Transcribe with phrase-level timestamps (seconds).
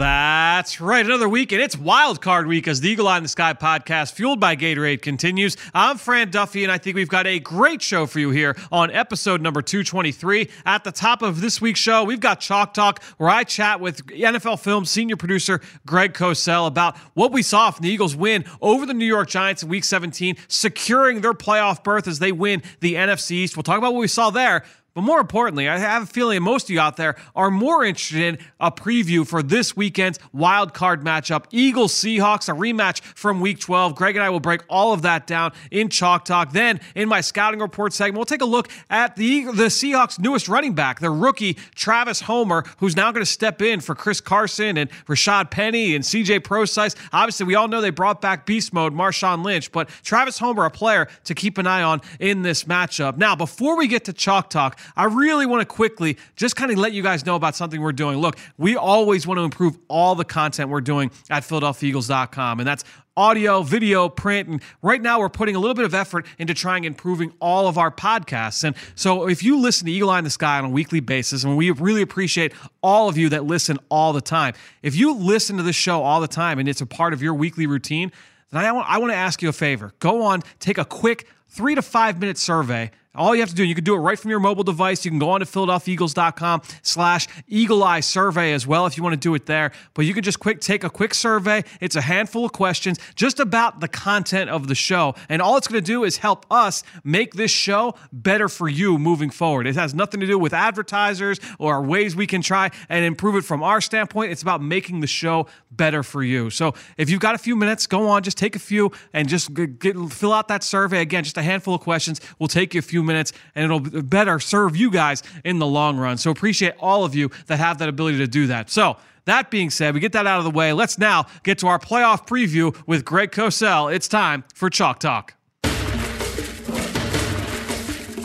[0.00, 1.04] That's right.
[1.04, 4.14] Another week, and it's Wild Card Week as the Eagle Eye in the Sky podcast,
[4.14, 5.58] fueled by Gatorade, continues.
[5.74, 8.90] I'm Fran Duffy, and I think we've got a great show for you here on
[8.90, 10.48] episode number 223.
[10.64, 14.06] At the top of this week's show, we've got Chalk Talk, where I chat with
[14.06, 18.86] NFL Film senior producer Greg Cosell about what we saw from the Eagles win over
[18.86, 22.94] the New York Giants in Week 17, securing their playoff berth as they win the
[22.94, 23.54] NFC East.
[23.54, 24.64] We'll talk about what we saw there.
[24.94, 28.22] But more importantly, I have a feeling most of you out there are more interested
[28.22, 31.44] in a preview for this weekend's wild card matchup.
[31.52, 33.94] Eagles Seahawks, a rematch from week 12.
[33.94, 36.52] Greg and I will break all of that down in Chalk Talk.
[36.52, 40.48] Then, in my scouting report segment, we'll take a look at the, the Seahawks' newest
[40.48, 44.76] running back, the rookie Travis Homer, who's now going to step in for Chris Carson
[44.76, 46.96] and Rashad Penny and CJ Prosise.
[47.12, 50.70] Obviously, we all know they brought back beast mode, Marshawn Lynch, but Travis Homer, a
[50.70, 53.16] player to keep an eye on in this matchup.
[53.16, 56.78] Now, before we get to Chalk Talk, I really want to quickly just kind of
[56.78, 58.18] let you guys know about something we're doing.
[58.18, 62.84] Look, we always want to improve all the content we're doing at PhiladelphiaEagles.com, and that's
[63.16, 64.48] audio, video, print.
[64.48, 67.76] And right now, we're putting a little bit of effort into trying improving all of
[67.76, 68.64] our podcasts.
[68.64, 71.44] And so, if you listen to Eagle Eye in the Sky on a weekly basis,
[71.44, 75.56] and we really appreciate all of you that listen all the time, if you listen
[75.58, 78.10] to this show all the time and it's a part of your weekly routine,
[78.50, 79.92] then I want, I want to ask you a favor.
[79.98, 83.64] Go on, take a quick three to five minute survey all you have to do,
[83.64, 85.04] you can do it right from your mobile device.
[85.04, 89.14] You can go on to PhiladelphiaEagles.com slash Eagle Eye Survey as well if you want
[89.14, 89.72] to do it there.
[89.94, 91.64] But you can just quick take a quick survey.
[91.80, 95.16] It's a handful of questions just about the content of the show.
[95.28, 98.96] And all it's going to do is help us make this show better for you
[98.96, 99.66] moving forward.
[99.66, 103.42] It has nothing to do with advertisers or ways we can try and improve it
[103.42, 104.30] from our standpoint.
[104.30, 106.50] It's about making the show better for you.
[106.50, 109.52] So if you've got a few minutes, go on, just take a few and just
[109.52, 111.00] get, fill out that survey.
[111.00, 112.20] Again, just a handful of questions.
[112.38, 115.96] We'll take you a few minutes and it'll better serve you guys in the long
[115.96, 116.18] run.
[116.18, 118.70] So appreciate all of you that have that ability to do that.
[118.70, 118.96] So
[119.26, 120.72] that being said, we get that out of the way.
[120.72, 123.94] Let's now get to our playoff preview with Greg Cosell.
[123.94, 125.34] It's time for Chalk Talk.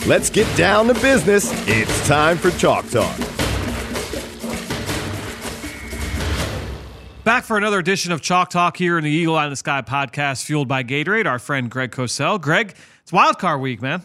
[0.07, 1.51] Let's get down to business.
[1.67, 3.17] It's time for Chalk Talk.
[7.23, 9.81] Back for another edition of Chalk Talk here in the Eagle Eye in the Sky
[9.81, 11.25] podcast, fueled by Gatorade.
[11.25, 12.39] Our friend Greg Cosell.
[12.39, 14.03] Greg, it's Wild Card Week, man.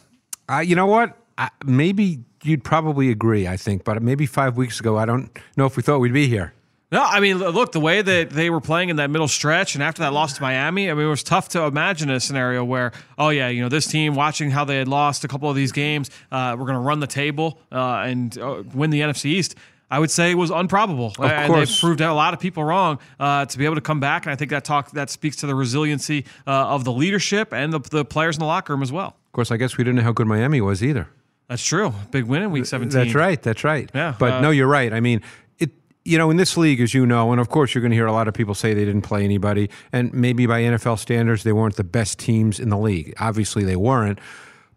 [0.50, 1.16] Uh, you know what?
[1.38, 5.66] I, maybe you'd probably agree, I think, but maybe five weeks ago, I don't know
[5.66, 6.52] if we thought we'd be here.
[6.92, 9.84] No, I mean, look, the way that they were playing in that middle stretch, and
[9.84, 12.90] after that loss to Miami, I mean, it was tough to imagine a scenario where,
[13.16, 15.70] oh yeah, you know, this team watching how they had lost a couple of these
[15.70, 19.54] games, uh, we're going to run the table uh, and uh, win the NFC East.
[19.88, 21.12] I would say was improbable.
[21.18, 21.80] of and course.
[21.80, 24.24] they proved a lot of people wrong uh, to be able to come back.
[24.24, 27.72] And I think that talk that speaks to the resiliency uh, of the leadership and
[27.72, 29.16] the, the players in the locker room as well.
[29.30, 31.06] Of course, I guess we didn't know how good Miami was either.
[31.48, 31.94] That's true.
[32.10, 32.90] Big win in week 17.
[32.92, 33.40] That's right.
[33.40, 33.88] That's right.
[33.94, 34.92] Yeah, But uh, no, you're right.
[34.92, 35.22] I mean,
[35.58, 35.70] it.
[36.04, 38.06] You know, in this league, as you know, and of course, you're going to hear
[38.06, 41.52] a lot of people say they didn't play anybody, and maybe by NFL standards, they
[41.52, 43.14] weren't the best teams in the league.
[43.20, 44.18] Obviously, they weren't.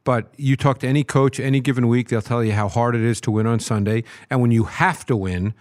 [0.04, 3.02] But you talk to any coach any given week, they'll tell you how hard it
[3.02, 4.04] is to win on Sunday.
[4.30, 5.54] And when you have to win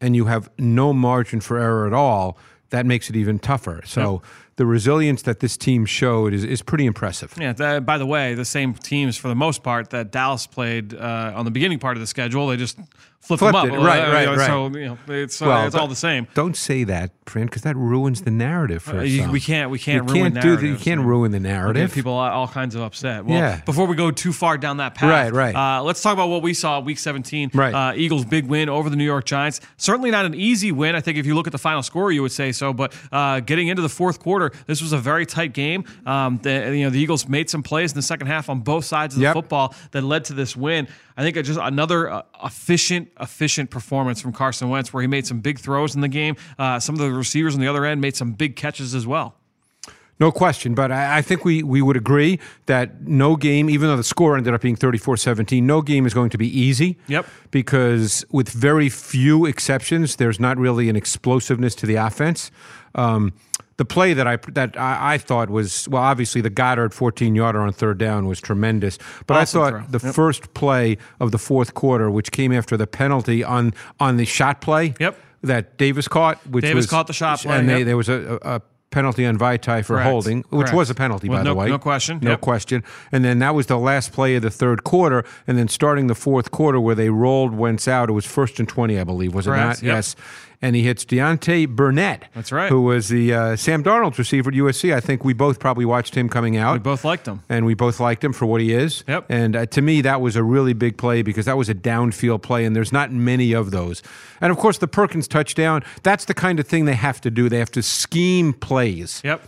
[0.00, 2.38] and you have no margin for error at all,
[2.70, 3.82] that makes it even tougher.
[3.84, 4.22] So
[4.58, 7.32] the resilience that this team showed is, is pretty impressive.
[7.38, 7.52] Yeah.
[7.52, 11.32] That, by the way, the same teams for the most part that Dallas played uh,
[11.36, 12.76] on the beginning part of the schedule, they just
[13.20, 13.66] flipped, Flipped them up.
[13.66, 13.84] it.
[13.84, 14.46] Right, Uh, right, you know, right.
[14.46, 16.26] So you know, it's uh, Well, it's all the same.
[16.34, 19.08] Don't say that, Fran, because that ruins the narrative for Uh, us.
[19.08, 20.62] you- we can't we can't you ruin can't do that.
[20.66, 21.92] You can't ruin the narrative.
[21.92, 23.24] People all, all kinds of upset.
[23.26, 23.60] Well, Yeah.
[23.66, 25.54] before we go too far down that path, Right, right.
[25.54, 27.50] Uh, let's talk about what we saw week 17.
[27.52, 27.74] Right.
[27.74, 29.60] Uh, Eagles' big win over the New York Giants.
[29.76, 30.94] Certainly not an easy win.
[30.94, 32.72] I think if you look at the final score, you would say so.
[32.72, 35.84] But uh, getting into the fourth quarter, this was a very tight game.
[36.06, 38.84] Um, the, you know, the Eagles made some plays in the second half on both
[38.86, 39.34] sides of Yep.
[39.34, 40.88] the football that led to this win.
[41.16, 42.22] I think just another uh,
[43.20, 46.36] efficient, efficient performance from Carson Wentz, where he made some big throws in the game.
[46.58, 49.34] Uh, some of the receivers on the other end made some big catches as well.
[50.20, 53.96] No question, but I, I think we, we would agree that no game, even though
[53.96, 56.98] the score ended up being 34 17, no game is going to be easy.
[57.06, 57.26] Yep.
[57.52, 62.50] Because with very few exceptions, there's not really an explosiveness to the offense.
[62.96, 63.32] Um,
[63.78, 67.60] the play that I that I, I thought was well, obviously the Goedert 14 yarder
[67.60, 69.98] on third down was tremendous, but Awesome I thought throw.
[69.98, 70.14] the Yep.
[70.14, 74.60] first play of the fourth quarter, which came after the penalty on on the shot
[74.60, 75.16] play, Yep.
[75.44, 77.86] that Davis caught, which Davis was caught the shot play, and they, yep.
[77.86, 78.60] there was a, a
[78.90, 80.08] penalty on Vaitai for Correct.
[80.10, 80.74] holding, which Correct.
[80.74, 82.20] was a penalty With by no- the way, no question.
[82.22, 82.40] no Yep.
[82.40, 82.82] question.
[83.12, 86.14] And then that was the last play of the third quarter, and then starting the
[86.14, 88.08] fourth quarter where they rolled Wentz out.
[88.08, 89.82] It was first and twenty, I believe, was it not?
[89.82, 89.94] Yep.
[89.94, 90.16] Yes.
[90.60, 92.24] And he hits Deontay Burnett.
[92.34, 92.68] That's right.
[92.68, 94.92] Who was the uh, Sam Darnold's receiver at USC.
[94.92, 97.42] I think we both probably watched him coming out We both liked him.
[97.48, 99.04] and we both liked him for what he is.
[99.06, 99.26] Yep.
[99.28, 102.42] And uh, to me, that was a really big play because that was a downfield
[102.42, 104.02] play, and there's not many of those.
[104.40, 107.48] And of course, the Perkins touchdown, that's the kind of thing they have to do.
[107.48, 109.20] They have to scheme plays.
[109.24, 109.42] Yep.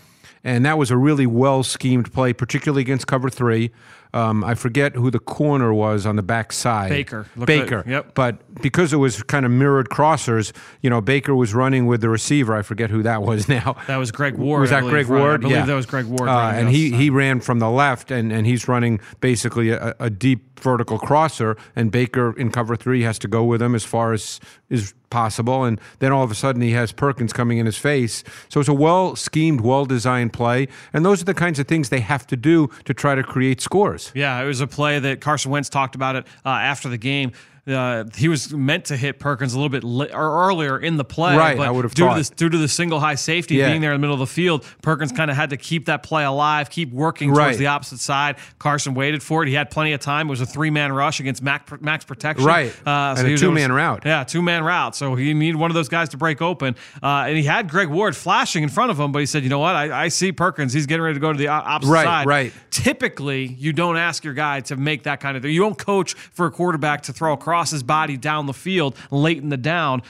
[0.44, 3.72] And that was a really well schemed play, particularly against cover three.
[4.12, 6.90] Um, I forget who the corner was on the back side.
[6.90, 7.26] Baker.
[7.36, 7.78] Looked Baker.
[7.80, 8.14] at- yep.
[8.14, 12.08] But because it was kind of mirrored crossers, you know, Baker was running with the
[12.08, 12.54] receiver.
[12.54, 13.76] I forget who that was now.
[13.86, 14.62] That was Greg Ward.
[14.62, 15.06] Was that Greg?
[15.06, 15.20] Ward?
[15.22, 15.64] I believe yeah.
[15.66, 16.28] that was Greg Ward.
[16.28, 20.10] Uh, and he, he ran from the left, and, and he's running basically a, a
[20.10, 24.12] deep vertical crosser, and Baker in cover three has to go with him as far
[24.12, 25.64] as is possible.
[25.64, 28.24] And then all of a sudden he has Perkins coming in his face.
[28.48, 30.68] So it's a well schemed, well designed play.
[30.92, 33.60] And those are the kinds of things they have to do to try to create
[33.60, 34.12] scores.
[34.14, 37.32] Yeah, it was a play that Carson Wentz talked about it uh, after the game.
[37.68, 41.04] Uh, he was meant to hit Perkins a little bit li- or earlier in the
[41.04, 42.22] play, Right, But I would have due thought.
[42.22, 43.68] to, the, due to the single high safety Yeah.
[43.68, 46.02] being there in the middle of the field, Perkins kind of had to keep that
[46.02, 47.44] play alive, keep working Right.
[47.44, 48.36] towards the opposite side.
[48.58, 49.48] Carson waited for it.
[49.48, 50.26] He had plenty of time.
[50.28, 52.72] It was a three man rush against max, max protection, Right.
[52.86, 54.02] Uh, And a two-man route.
[54.06, 54.96] Yeah, two man route.
[54.96, 57.88] So he needed one of those guys to break open, uh, and he had Greg
[57.88, 59.12] Ward flashing in front of him.
[59.12, 59.74] But he said, "You know what?
[59.76, 60.72] I, I see Perkins.
[60.72, 62.52] He's getting ready to go to the opposite Right, side." right.
[62.70, 65.52] typically you don't ask your guy to make that kind of thing.
[65.52, 69.38] You don't coach for a quarterback to throw across his body down the field late
[69.38, 70.02] in the down.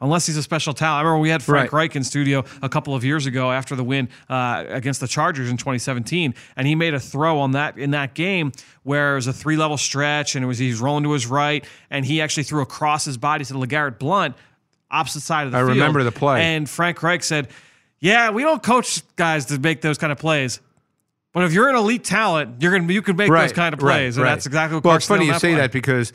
[0.00, 0.98] Unless he's a special talent.
[1.00, 1.78] I remember we had Frank Right.
[1.86, 5.50] Reich in studio a couple of years ago after the win uh, against the Chargers
[5.50, 8.52] in 2017, and he made a throw on that in that game
[8.84, 11.26] where it was a three level stretch, and it was he was rolling to his
[11.26, 14.36] right, and he actually threw across his body to LeGarrette Blount,
[14.88, 15.70] opposite side of the I field.
[15.70, 16.42] remember the play.
[16.42, 17.48] And Frank Reich said,
[17.98, 20.60] "Yeah, we don't coach guys to make those kind of plays."
[21.32, 24.16] But if you're an elite talent, you're gonna you can make those kind of plays,
[24.16, 24.84] and that's exactly what.
[24.84, 26.12] Well, Carson it's funny you say that because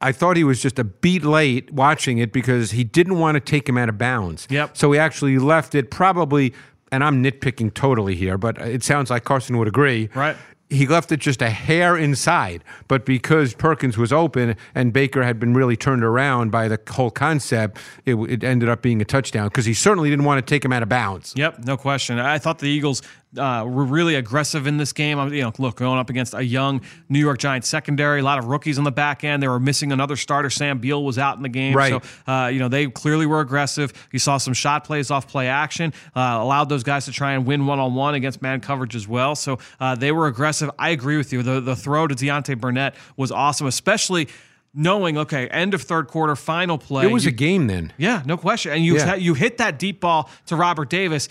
[0.00, 3.40] I thought he was just a beat late watching it because he didn't want to
[3.40, 4.46] take him out of bounds.
[4.50, 4.76] Yep.
[4.76, 6.54] So he actually left it probably,
[6.92, 10.08] and I'm nitpicking totally here, but it sounds like Carson would agree.
[10.14, 10.36] Right.
[10.70, 15.40] He left it just a hair inside, but because Perkins was open and Baker had
[15.40, 19.48] been really turned around by the whole concept, it, it ended up being a touchdown
[19.48, 21.32] because he certainly didn't want to take him out of bounds.
[21.36, 22.18] Yep, no question.
[22.18, 23.00] I thought the Eagles
[23.36, 25.18] uh, were really aggressive in this game.
[25.18, 26.80] I'm- You know, look, going up against a young
[27.10, 29.42] New York Giants secondary, a lot of rookies on the back end.
[29.42, 30.48] They were missing another starter.
[30.48, 32.02] Sam Beal was out in the game, Right.
[32.26, 33.92] so uh, you know they clearly were aggressive.
[34.12, 37.44] You saw some shot plays off play action, uh, allowed those guys to try and
[37.44, 39.34] win one on one against man coverage as well.
[39.34, 40.70] So uh, they were aggressive.
[40.78, 41.42] I agree with you.
[41.42, 44.28] The the throw to Deontay Burnett was awesome, especially.
[44.74, 47.06] Knowing, okay, end of third quarter, final play.
[47.06, 47.90] It was You- a game then.
[47.96, 48.70] yeah, no question.
[48.72, 49.14] And you Yeah.
[49.14, 51.28] you hit that deep ball to Robert Davis,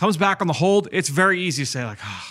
[0.00, 0.88] comes back on the hold.
[0.90, 2.26] It's very easy to say like, oh,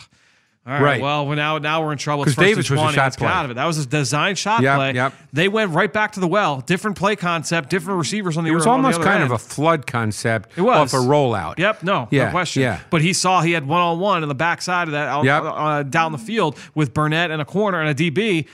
[0.68, 1.02] all right, Right.
[1.02, 2.24] well, well, now now we're in trouble.
[2.24, 3.28] It's 'Cause first Davis was a shot play.
[3.28, 3.54] out of it.
[3.56, 4.94] That was a design shot Yep, play.
[4.94, 5.14] yep.
[5.32, 6.62] They went right back to the well.
[6.62, 9.24] Different play concept, different receivers on the It was almost kind end.
[9.24, 11.58] of a flood concept It was off a rollout.
[11.58, 12.62] Yep, no, Yeah, no question.
[12.64, 12.80] yeah.
[12.90, 15.44] But he saw he had one on one in the backside of that Yep.
[15.46, 18.46] uh, down the field with Burnett and a corner and a DB.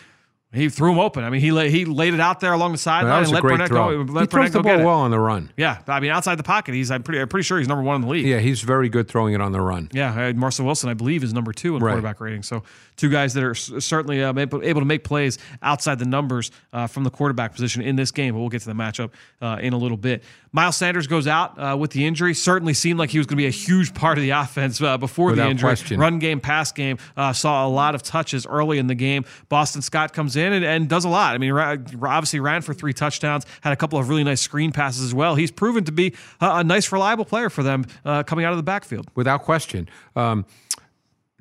[0.53, 1.25] He threw him open.
[1.25, 3.89] I mean, he he laid it out there along the sideline and let Burnett throw.
[4.06, 4.06] go.
[4.06, 5.51] he Let throws the ball well on the run.
[5.57, 7.98] Yeah, I mean, outside the pocket, he's I'm pretty I'm pretty sure he's number one
[7.98, 8.25] in the league.
[8.25, 9.89] Yeah, he's very good throwing it on the run.
[9.91, 11.91] Yeah, uh, Russell Wilson, I believe, is number two in Right.
[11.91, 12.43] quarterback rating.
[12.43, 12.63] So
[12.96, 16.88] two guys that are certainly um, able, able to make plays outside the numbers uh,
[16.88, 18.34] from the quarterback position in this game.
[18.34, 20.24] But we'll get to the matchup uh, in a little bit.
[20.53, 22.34] Miles Sanders goes out uh, with the injury.
[22.34, 24.98] Certainly seemed like he was going to be a huge part of the offense uh,
[24.98, 25.67] before the injury.
[25.67, 26.00] question.
[26.00, 26.98] Run game, pass game.
[27.17, 29.25] Uh, saw a lot of touches early in the game.
[29.50, 31.36] Boston Scott comes in and, and does a lot.
[31.36, 33.46] I mean, obviously ran for three touchdowns.
[33.62, 35.36] Had a couple of really nice screen passes as well.
[35.36, 38.58] He's proven to be a, a nice, reliable player for them uh, coming out of
[38.58, 39.10] the backfield.
[39.16, 39.90] Without question.
[40.16, 40.46] Um,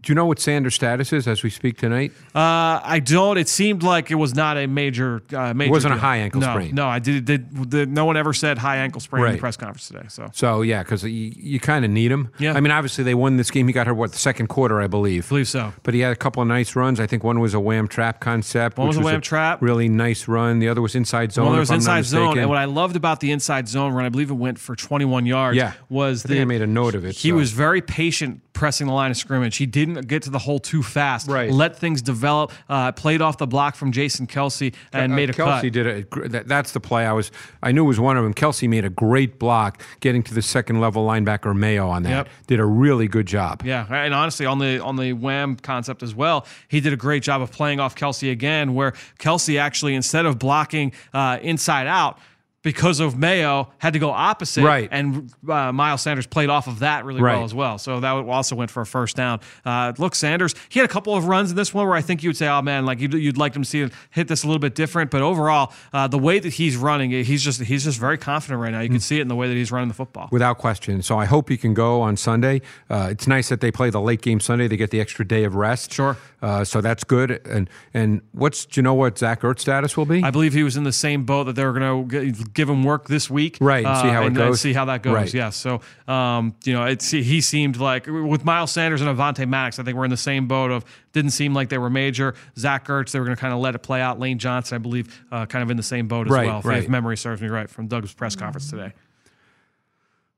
[0.05, 2.13] do you know what Sanders' status is as we speak tonight?
[2.35, 3.39] Uh, I don't.
[3.39, 5.23] It seemed like it was not a major.
[5.33, 6.75] Uh, major wasn't a high ankle no, sprain.
[6.75, 7.91] No, I did, did, did.
[7.91, 10.05] No one ever said high ankle sprain in the press conference today.
[10.09, 12.31] So So yeah, because you, you kind of need him.
[12.39, 12.53] Yeah.
[12.53, 13.67] I mean, obviously they won this game.
[13.67, 15.27] He got her what the second quarter, I believe.
[15.27, 15.73] I believe so.
[15.83, 17.01] But he had a couple of nice runs.
[17.01, 18.77] I think one was a wham trap concept.
[18.77, 19.63] One which was a wham trap.
[19.63, 20.59] Really nice run.
[20.59, 21.55] The other was inside zone.
[21.55, 24.11] If was I'm inside zone, and what I loved about the inside zone run, I
[24.11, 25.57] believe it went for 21 yards.
[25.57, 25.73] Yeah.
[25.89, 27.17] was I the I made a note of it.
[27.17, 27.37] He so.
[27.37, 29.57] was very patient pressing the line of scrimmage.
[29.57, 31.29] He didn't get to the hole too fast.
[31.29, 31.51] Right.
[31.51, 32.53] Let things develop.
[32.69, 35.73] Uh, played off the block from Jason Kelce and Uh, made a Kelce cut.
[35.73, 37.31] did a gr- that, that's the play I was
[37.63, 38.35] I knew it was one of them.
[38.35, 42.11] Kelce made a great block getting to the second level linebacker Mayo on that.
[42.11, 42.29] Yep.
[42.47, 43.63] Did a really good job.
[43.65, 47.23] Yeah, and honestly, on the on the wham concept as well, he did a great
[47.23, 52.19] job of playing off Kelce again, where Kelce actually instead of blocking uh, inside out.
[52.65, 54.65] Because of Mayo, had to go opposite.
[54.65, 54.89] Right.
[54.91, 57.35] And uh, Miles Sanders played off of that really Right.
[57.37, 57.79] well as well.
[57.79, 59.39] So that also went for a first down.
[59.65, 62.23] Uh, look, Sanders, he had a couple of runs in this one where I think
[62.23, 64.43] you would say, oh man, like you'd, you'd like him to see it hit this
[64.43, 65.11] a little bit different.
[65.11, 68.71] But overall, uh, the way that he's running, he's just he's just very confident right
[68.73, 68.81] now.
[68.81, 70.29] You can see it in the way that he's running the football.
[70.33, 71.03] Without question.
[71.03, 72.63] So I hope he can go on Sunday.
[72.89, 74.69] Uh, it's nice that they play the late game Sunday.
[74.69, 75.93] They get the extra day of rest.
[75.93, 76.17] Sure.
[76.41, 77.47] Uh, so that's good.
[77.47, 80.23] And and what's do you know what Zach Ertz status will be?
[80.23, 82.85] I believe he was in the same boat that they were going to give him
[82.85, 84.61] work this week, Right, and see how it and, and goes.
[84.61, 85.15] see how that goes.
[85.15, 85.35] Right.
[85.35, 85.51] Yeah.
[85.51, 89.83] So, um, you know, it's he seemed like with Miles Sanders and Avonte Maddox, I
[89.83, 92.35] think we're in the same boat of didn't seem like they were major.
[92.57, 94.19] Zach Ertz, they were going to kind of let it play out.
[94.19, 96.61] Lane Johnson, I believe, uh, kind of in the same boat as Right, well.
[96.65, 96.83] Right.
[96.85, 98.93] if memory serves me right from Doug's press conference today.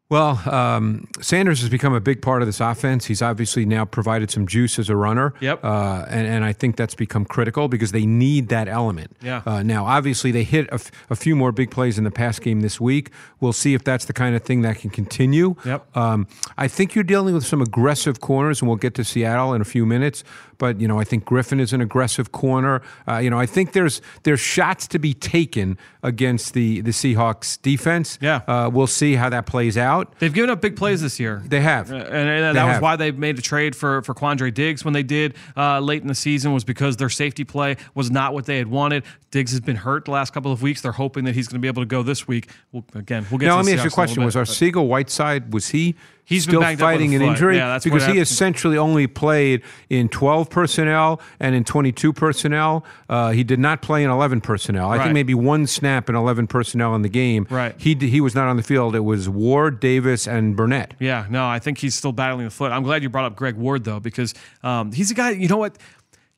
[0.09, 3.07] Well, um, Sanders has become a big part of this offense.
[3.07, 5.35] He's obviously now provided some juice as a runner.
[5.41, 5.65] Yep.
[5.65, 9.17] Uh, and, and I think that's become critical because they need that element.
[9.21, 9.43] Yeah.
[9.45, 12.39] Uh, now, obviously, they hit a, f- a few more big plays in the pass
[12.39, 13.11] game this week.
[13.41, 15.57] We'll see if that's the kind of thing that can continue.
[15.65, 15.97] Yep.
[15.97, 19.61] Um, I think you're dealing with some aggressive corners, and we'll get to Seattle in
[19.61, 20.23] a few minutes.
[20.59, 22.81] But you know, I think Griffin is an aggressive corner.
[23.07, 27.61] Uh, you know, I think there's there's shots to be taken against the the Seahawks
[27.61, 28.19] defense.
[28.23, 28.41] Yeah.
[28.47, 29.96] Uh, we'll see how that plays out.
[30.19, 31.43] They've given up big plays this year.
[31.47, 31.91] They have.
[31.91, 32.83] Uh, and, and They that was have.
[32.83, 36.09] why they made a trade for for Quandre Diggs when they did uh, late in
[36.09, 39.05] the season was because their safety play was not what they had wanted.
[39.31, 40.81] Diggs has been hurt the last couple of weeks.
[40.81, 42.49] They're hoping that he's going to be able to go this week.
[42.73, 43.47] Well, again, we'll get.
[43.47, 45.95] Now to let me ask you a question: little Was our but- Arcega-Whiteside was he
[46.29, 47.57] He's been still banged up with fighting an injury?
[47.57, 52.85] Yeah, that's because he essentially only played in 12 personnel and in 22 personnel.
[53.09, 54.91] Uh, he did not play in 11 personnel.
[54.91, 55.05] I Right.
[55.05, 57.47] think maybe one snap in 11 personnel in the game.
[57.49, 57.77] Right.
[57.79, 58.97] He he was not on the field.
[58.97, 60.95] It was Ward, Davis, and Burnett.
[60.99, 62.73] Yeah, no, I think he's still battling the foot.
[62.73, 65.31] I'm glad you brought up Greg Ward though, because um, he's a guy.
[65.31, 65.79] You know what?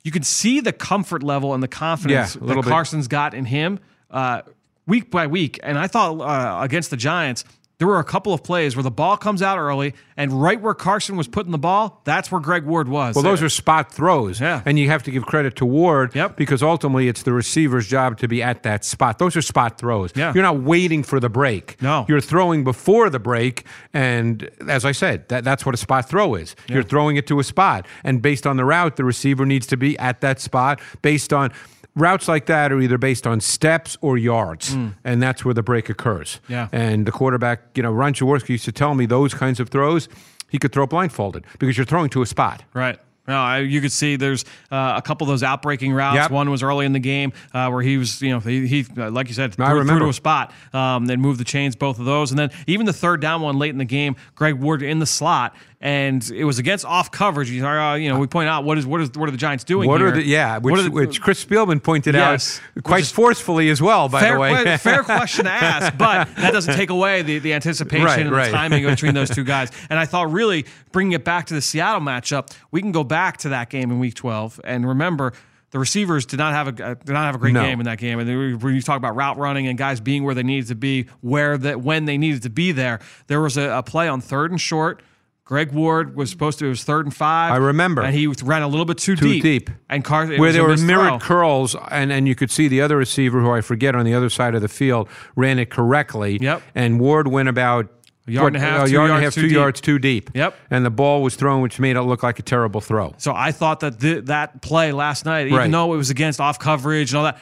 [0.05, 2.65] You can see the comfort level and the confidence Yeah, that bit.
[2.65, 3.81] Carson's got in him
[4.11, 4.43] uh,
[4.87, 5.59] week by week.
[5.63, 7.45] And I thought uh, against the Giants.
[7.79, 10.75] There were a couple of plays where the ball comes out early, and right where
[10.75, 13.15] Carson was putting the ball, that's where Greg Ward was.
[13.15, 14.41] Well, those are spot throws.
[14.41, 14.63] Yeah.
[14.67, 16.37] And you have to give credit to Ward Yep.
[16.37, 19.21] because ultimately it's the receiver's job to be at that spot.
[19.21, 20.11] Those are spot throws.
[20.17, 20.33] Yeah.
[20.35, 21.81] You're not waiting for the break.
[21.81, 22.05] No.
[22.09, 23.65] You're throwing before the break.
[23.95, 26.57] And as I said, that, that's what a spot throw is.
[26.69, 27.87] You're throwing it to a spot.
[28.03, 31.53] And based on the route, the receiver needs to be at that spot based on.
[31.99, 35.89] Routes like that are either based on steps or yards, and that's where the break
[35.89, 36.41] occurs.
[36.47, 36.51] Mm.
[36.51, 36.69] Yeah.
[36.73, 40.09] And the quarterback, you know, Ron Jaworski used to tell me those kinds of throws,
[40.49, 42.63] he could throw blindfolded because you're throwing to a spot.
[42.73, 42.99] Right.
[43.27, 46.17] No, I, you could see there's uh, a couple of those outbreaking routes.
[46.17, 46.31] Yep.
[46.31, 49.29] One was early in the game uh, where he was, you know, he, he like
[49.29, 52.31] you said, threw, threw to a spot, um, then moved the chains, both of those,
[52.31, 55.07] and then even the third down one late in the game, Greg Ward in the
[55.07, 57.51] slot, and it was against off coverage.
[57.51, 59.63] You, uh, you know, we point out what is what is what are the Giants
[59.65, 60.09] doing What here?
[60.09, 62.61] are the yeah, which, the- which Chris Spielman pointed Yes.
[62.77, 64.09] out quite forcefully as well.
[64.09, 67.53] By fair, the way, fair question to ask, but that doesn't take away the, the
[67.55, 69.71] anticipation Right, and the timing between those two guys.
[69.89, 73.37] And I thought, really, bringing it back to the Seattle matchup, we can go back
[73.39, 75.33] to that game in Week 12 and remember.
[75.71, 77.61] The receivers did not have a uh, did not have a great No.
[77.63, 80.35] game in that game, and when you talk about route running and guys being where
[80.35, 83.69] they needed to be, where that when they needed to be there, there was a,
[83.69, 85.03] a play on third and short.
[85.49, 87.53] Greg Ward was supposed to it was third and five.
[87.53, 88.03] I remember.
[88.03, 89.23] and he ran a little bit too, deep.
[89.23, 89.67] Too deep.
[89.67, 89.71] deep.
[89.89, 92.99] and Carson where was there were mirrored curls, and, and you could see the other
[92.99, 96.37] receiver, who I forget, on the other side of the field, ran it correctly.
[96.39, 96.63] Yep.
[96.75, 97.89] And Ward went about
[98.27, 99.57] A yard and a half, a two yard and a yards half, two deep.
[99.57, 100.31] yards too deep.
[100.35, 100.55] Yep.
[100.71, 103.15] And the ball was thrown, which made it look like a terrible throw.
[103.17, 105.71] So I thought that th- that play last night, even Right.
[105.71, 107.39] though it was against off coverage and all that,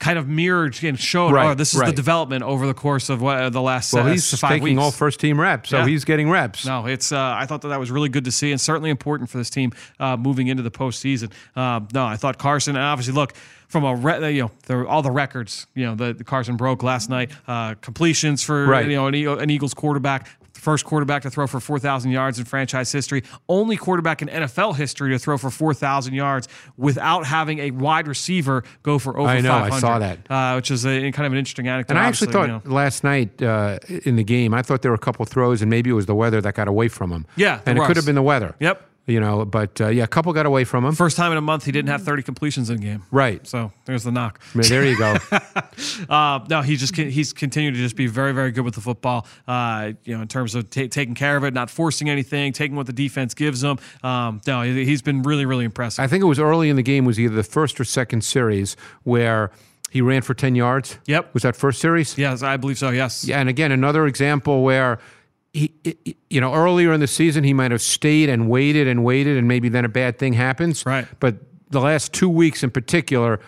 [0.00, 3.20] kind of mirrored and showed, Right, oh, this is the development over the course of
[3.22, 4.80] what, the last Well, uh, he's taking weeks.
[4.80, 5.86] all first team reps, so Yeah.
[5.86, 6.64] he's getting reps.
[6.66, 7.12] No, it's.
[7.12, 9.50] Uh, I thought that that was really good to see, and certainly important for this
[9.50, 11.30] team uh, moving into the postseason.
[11.54, 13.34] Uh, no, I thought Carson, and obviously, look
[13.68, 17.08] from a re- you know the, all the records you know that Carson broke last
[17.10, 17.30] night.
[17.46, 18.88] Uh, completions for Right.
[18.88, 20.28] you know an, an Eagles quarterback.
[20.60, 23.22] First quarterback to throw for 4,000 yards in franchise history.
[23.48, 28.62] Only quarterback in NFL history to throw for 4,000 yards without having a wide receiver
[28.82, 30.30] go for over I know, I saw that.
[30.30, 31.92] uh, which is a, kind of an interesting anecdote.
[31.92, 32.62] And I actually thought you know.
[32.66, 35.88] last night uh, in the game, I thought there were a couple throws, and maybe
[35.88, 37.26] it was the weather that got away from him.
[37.36, 38.54] Yeah, and it could have been the weather.
[38.60, 38.89] Yep.
[39.06, 40.94] You know, but uh, yeah, a couple got away from him.
[40.94, 43.02] First time in a month he didn't have 30 completions in a game.
[43.10, 43.44] right.
[43.44, 44.40] So there's the knock.
[44.54, 45.16] There you go.
[46.08, 49.26] Uh, no, he just he's continued to just be very very good with the football.
[49.48, 52.76] Uh, you know, in terms of ta taking care of it, not forcing anything, taking
[52.76, 53.78] what the defense gives him.
[54.02, 56.02] Um, no, he- he's been really really impressive.
[56.02, 57.04] I think it was early in the game.
[57.04, 59.50] Was either the first or second series where
[59.90, 60.98] he ran for ten yards.
[61.06, 61.32] Yep.
[61.34, 62.16] Was that first series?
[62.18, 62.90] yes, I believe so.
[62.90, 63.24] Yes.
[63.24, 64.98] Yeah, and again, another example where
[65.52, 65.72] he,
[66.28, 69.48] you know, earlier in the season he might have stayed and waited and waited, and
[69.48, 70.86] maybe then a bad thing happens.
[70.86, 71.06] Right.
[71.18, 71.36] But
[71.70, 73.40] the last two weeks in particular,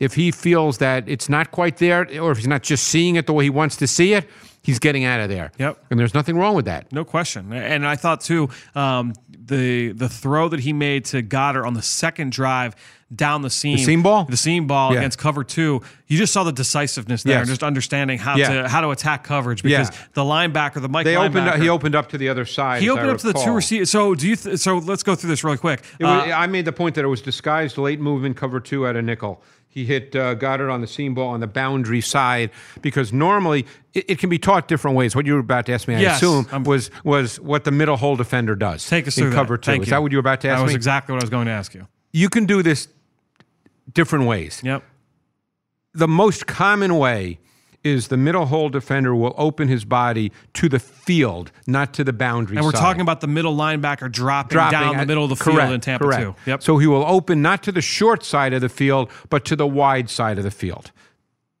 [0.00, 3.26] if he feels that it's not quite there, or if he's not just seeing it
[3.26, 4.28] the way he wants to see it,
[4.64, 5.52] he's getting out of there.
[5.58, 5.84] Yep.
[5.90, 6.90] And there's nothing wrong with that.
[6.92, 7.52] No question.
[7.52, 11.82] And I thought too, um, the the throw that he made to Goedert on the
[11.82, 12.74] second drive
[13.14, 14.24] down the seam, seam ball?
[14.24, 14.98] the seam ball Yeah.
[15.00, 15.82] against cover two.
[16.08, 17.40] You just saw the decisiveness there, Yes.
[17.42, 18.62] and just understanding how Yeah.
[18.62, 19.96] to how to attack coverage because Yeah.
[20.14, 21.46] the linebacker, the Mike They opened.
[21.48, 22.80] Up, he opened up to the other side.
[22.82, 23.90] he opened up to the two receivers.
[23.90, 24.34] So do you?
[24.36, 25.82] Th- so let's go through this really quick.
[26.00, 28.96] Was, Uh, I made the point that it was disguised late movement cover two at
[28.96, 29.42] a nickel.
[29.74, 32.50] He hit uh, Goedert on the seam ball on the boundary side
[32.80, 35.16] because normally it, it can be taught different ways.
[35.16, 37.72] What you were about to ask me, I Yes, assume, I'm- was was what the
[37.72, 38.88] middle hole defender does.
[38.88, 39.36] take us in through that.
[39.36, 39.72] cover two.
[39.72, 39.90] Thank Is you.
[39.90, 40.58] that what you were about to ask me?
[40.58, 40.76] That was me?
[40.76, 41.88] exactly what I was going to ask you.
[42.12, 42.86] you can do this
[43.92, 44.60] different ways.
[44.64, 44.84] Yep.
[45.92, 47.40] The most common way
[47.84, 52.12] is the middle hole defender will open his body to the field, not to the
[52.12, 52.56] boundary.
[52.56, 52.80] And we're side.
[52.80, 55.80] talking about the middle linebacker dropping, dropping down the middle of the correct, field in
[55.80, 56.22] Tampa correct.
[56.22, 56.34] too.
[56.46, 56.62] Yep.
[56.62, 59.66] So he will open not to the short side of the field, but to the
[59.66, 60.90] wide side of the field.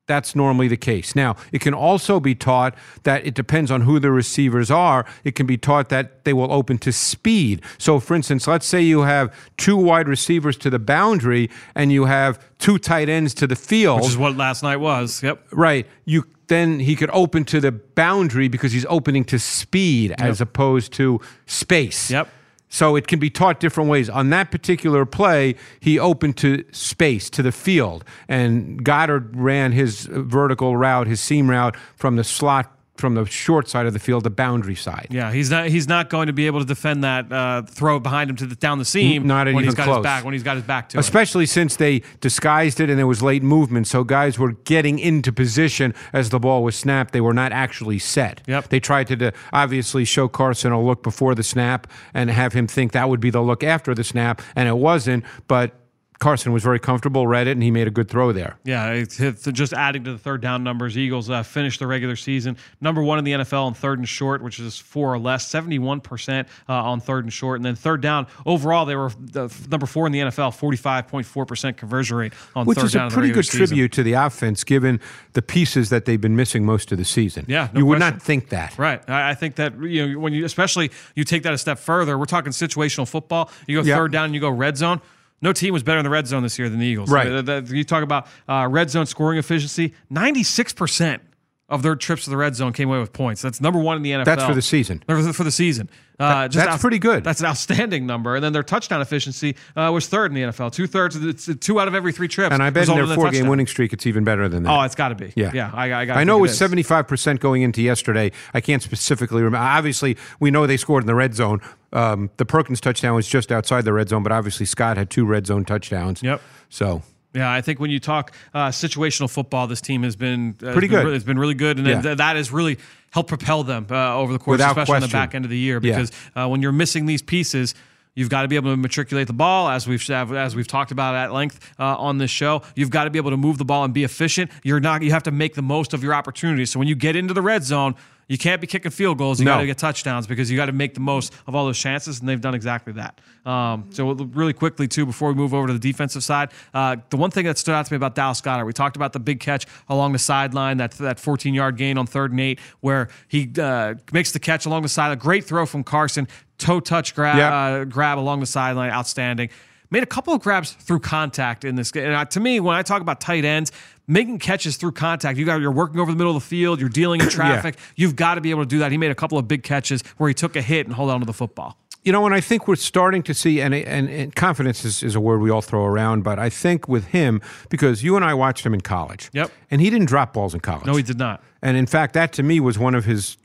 [0.06, 1.16] That's normally the case.
[1.16, 5.06] Now, it can also be taught that it depends on who the receivers are.
[5.24, 7.62] It can be taught that they will open to speed.
[7.78, 12.04] So, for instance, let's say you have two wide receivers to the boundary and you
[12.04, 14.00] have two tight ends to the field.
[14.00, 15.22] which is what last night was.
[15.22, 15.42] Yep.
[15.52, 15.86] Right.
[16.04, 20.92] You then he could open to the boundary because he's opening to speed as opposed
[20.92, 22.10] to space.
[22.10, 22.28] Yep.
[22.74, 24.10] So it can be taught different ways.
[24.10, 30.08] On that particular play, he opened to space, to the field, and Goedert ran his
[30.08, 33.98] uh, vertical route, his seam route from the slot from the short side of the
[33.98, 35.08] field, the boundary side.
[35.10, 35.66] Yeah, he's not.
[35.66, 38.54] He's not going to be able to defend that uh, throw behind him to the
[38.54, 39.26] down the seam.
[39.26, 39.96] Not when even he's got close.
[39.98, 40.24] his back.
[40.24, 41.00] When he's got his back to it.
[41.00, 45.32] Especially since they disguised it and there was late movement, so guys were getting into
[45.32, 47.12] position as the ball was snapped.
[47.12, 48.42] They were not actually set.
[48.46, 48.68] Yep.
[48.68, 52.66] They tried to uh, obviously show Carson a look before the snap and have him
[52.66, 55.24] think that would be the look after the snap, and it wasn't.
[55.48, 55.72] But
[56.20, 58.56] Carson was very comfortable, read it, and he made a good throw there.
[58.64, 60.96] Yeah, it's, it's just adding to the third down numbers.
[60.96, 64.42] Eagles uh, finished the regular season number one in the NFL on third and short,
[64.42, 68.00] which is four or less, seventy-one percent uh, on third and short, and then third
[68.00, 71.76] down overall they were the f- number four in the NFL, forty-five point four percent
[71.76, 73.02] conversion rate on Which third is down.
[73.02, 73.66] a in the pretty good season.
[73.66, 75.00] tribute to the offense, given
[75.34, 77.44] the pieces that they've been missing most of the season.
[77.48, 78.14] Yeah, no you would question.
[78.14, 78.78] not think that.
[78.78, 79.02] Right.
[79.10, 82.16] I, I think that you know when you especially you take that a step further.
[82.16, 83.50] We're talking situational football.
[83.66, 83.96] You go Yeah.
[83.96, 85.00] third down and you go red zone.
[85.44, 87.10] No team was better in the red zone this year than the Eagles.
[87.10, 87.46] Right.
[87.68, 89.94] You talk about uh, red zone scoring efficiency.
[90.10, 91.22] Ninety-six percent
[91.68, 93.40] of their trips to the red zone came away with points.
[93.40, 94.24] That's number one in the NFL.
[94.26, 95.02] That's for the season.
[95.06, 95.88] For the, season.
[96.20, 97.24] Uh, just that's pretty good.
[97.24, 98.34] That's an outstanding number.
[98.34, 100.72] And then their touchdown efficiency uh, was third in the NFL.
[100.72, 102.52] Two thirds, two out of every three trips.
[102.52, 104.78] And I bet in their four game winning streak, it's even better than that.
[104.78, 105.32] Oh, it's got to be.
[105.36, 105.70] Yeah, yeah.
[105.72, 106.16] I, I, got.
[106.18, 108.30] I know it was seventy five percent going into yesterday.
[108.52, 109.66] I can't specifically remember.
[109.66, 111.60] Obviously, we know they scored in the red zone.
[111.94, 115.24] Um, the Perkins touchdown was just outside the red zone, but obviously Scott had two
[115.24, 116.22] red zone touchdowns.
[116.22, 116.42] Yep.
[116.68, 117.02] So
[117.34, 120.86] Yeah, I think when you talk uh, situational football, this team has been uh, Pretty
[120.88, 121.06] has good.
[121.08, 122.00] re- It's been really good, and Yeah.
[122.00, 122.78] th- that has really
[123.10, 125.58] helped propel them uh, over the course, Without especially on the back end of the
[125.58, 125.80] year.
[125.82, 125.92] Yeah.
[125.96, 127.74] Because uh, when you're missing these pieces.
[128.16, 131.16] You've got to be able to matriculate the ball, as we've as we've talked about
[131.16, 132.62] at length uh, on this show.
[132.76, 134.52] You've got to be able to move the ball and be efficient.
[134.62, 135.02] You're not.
[135.02, 136.70] You have to make the most of your opportunities.
[136.70, 137.96] So when you get into the red zone,
[138.28, 139.38] you can't be kicking field goals.
[139.38, 139.52] You No.
[139.54, 142.20] got to get touchdowns because you got to make the most of all those chances,
[142.20, 143.20] and they've done exactly that.
[143.44, 147.16] Um, so really quickly too, before we move over to the defensive side, uh, the
[147.16, 149.40] one thing that stood out to me about Dallas Goedert, we talked about the big
[149.40, 153.50] catch along the sideline, that that 14 yard gain on third and eight, where he
[153.60, 157.36] uh, makes the catch along the side, a great throw from Carson, toe touch grab,
[157.36, 157.52] Yep.
[157.52, 159.50] uh, grab along the sideline, outstanding.
[159.94, 162.10] Made a couple of grabs through contact in this game.
[162.10, 163.70] And to me, when I talk about tight ends,
[164.08, 166.88] making catches through contact, you got you're working over the middle of the field, you're
[166.88, 167.78] dealing in traffic.
[167.94, 168.90] You've got to be able to do that.
[168.90, 171.20] He made a couple of big catches where he took a hit and hold on
[171.20, 171.78] to the football.
[172.02, 175.14] You know, and I think we're starting to see, and, and, and confidence is, is
[175.14, 178.34] a word we all throw around, but I think with him, because you and I
[178.34, 179.30] watched him in college.
[179.32, 179.52] Yep.
[179.70, 180.86] And he didn't drop balls in college.
[180.86, 181.40] No, he did not.
[181.62, 183.36] And in fact, that to me was one of his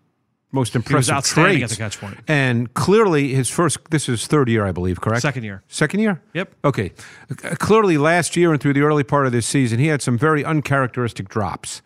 [0.52, 1.74] most impressive outstanding traits.
[1.74, 2.18] at the catch point.
[2.28, 5.22] And clearly, his first, this is third year, I believe, correct?
[5.22, 5.62] Second year.
[5.68, 6.22] Second year?
[6.34, 6.56] Yep.
[6.66, 6.92] Okay.
[7.44, 10.18] Uh, Clearly, last year and through the early part of this season, he had some
[10.18, 11.82] very uncharacteristic drops.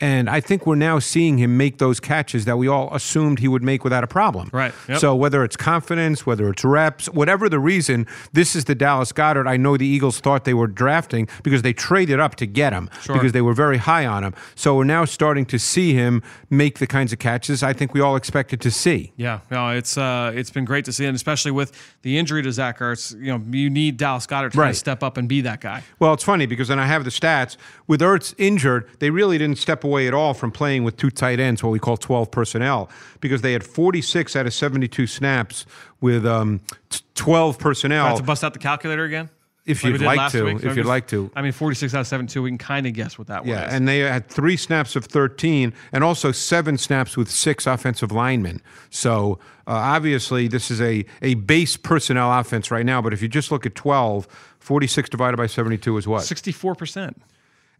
[0.00, 3.48] And I think we're now seeing him make those catches that we all assumed he
[3.48, 4.48] would make without a problem.
[4.52, 4.72] Right.
[4.88, 4.98] Yep.
[4.98, 9.48] So whether it's confidence, whether it's reps, whatever the reason, this is the Dallas Goedert
[9.48, 12.88] I know the Eagles thought they were drafting because they traded up to get him
[13.08, 14.34] because they were very high on him.
[14.54, 18.00] So we're now starting to see him make the kinds of catches I think we
[18.00, 19.12] all expected to see.
[19.16, 22.52] Yeah, no, it's uh, it's been great to see, and especially with the injury to
[22.52, 24.70] Zach Ertz, you know, you need Dallas Goedert to kind Right.
[24.70, 25.82] of step up and be that guy.
[25.98, 27.56] Well, it's funny because then I have the stats.
[27.88, 31.40] With Ertz injured, they really didn't step away at all from playing with two tight
[31.40, 32.88] ends, what we call 12 personnel,
[33.20, 35.66] because they had 46 out of 72 snaps
[36.00, 38.06] with um, t- 12 personnel.
[38.06, 39.30] Have to bust out the calculator again.
[39.66, 40.54] If we you'd like to, week.
[40.56, 41.30] if So you'd just- like to.
[41.36, 43.74] I mean, 46 out of 72, we can kind of guess what that Yeah, was.
[43.74, 48.62] and they had three snaps of 13 and also seven snaps with six offensive linemen.
[48.88, 53.02] So uh, obviously, this is a, a base personnel offense right now.
[53.02, 54.26] But if you just look at 12,
[54.58, 56.22] 46 divided by 72 is what?
[56.22, 57.14] 64%.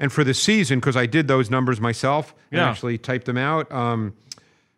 [0.00, 3.70] And for the season, because I did those numbers myself and actually typed them out,
[3.72, 4.14] um,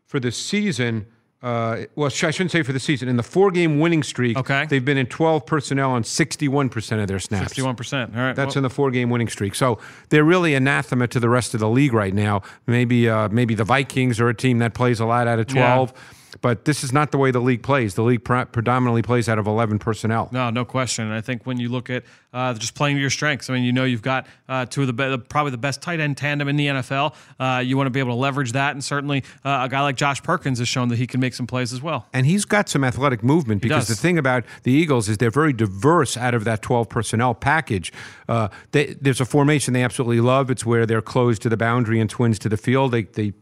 [0.07, 1.07] for the season,
[1.43, 3.09] uh, well, I shouldn't say for the season.
[3.09, 4.67] In the four game winning streak, Okay.
[4.69, 7.55] they've been in 12 personnel on 61% of their snaps.
[7.55, 8.15] 61%.
[8.17, 8.37] All right.
[8.37, 9.55] That's well, in the four game winning streak.
[9.55, 9.79] So
[10.11, 12.43] they're really anathema to the rest of the league right now.
[12.67, 15.93] Maybe uh, maybe the Vikings are a team that plays a lot out of 12.
[16.41, 17.95] But this is not the way the league plays.
[17.95, 20.29] The league pre- predominantly plays out of 11 personnel.
[20.33, 21.05] No, no question.
[21.07, 23.65] And I think when you look at uh, just playing to your strengths, I mean,
[23.65, 26.49] you know, you've got uh, two of the be- probably the best tight end tandem
[26.49, 27.15] in the NFL.
[27.39, 29.97] Uh, you want to be able to leverage that, and certainly uh, a guy like
[29.97, 32.07] Josh Perkins has shown that he can make some plays as well.
[32.13, 35.53] And he's got some athletic movement because the thing about the Eagles is they're very
[35.53, 37.93] diverse out of that 12 personnel package.
[38.29, 40.51] Uh, they, there's a formation they absolutely love.
[40.51, 42.93] It's where they're closed to the boundary and twins to the field.
[42.93, 43.33] They, they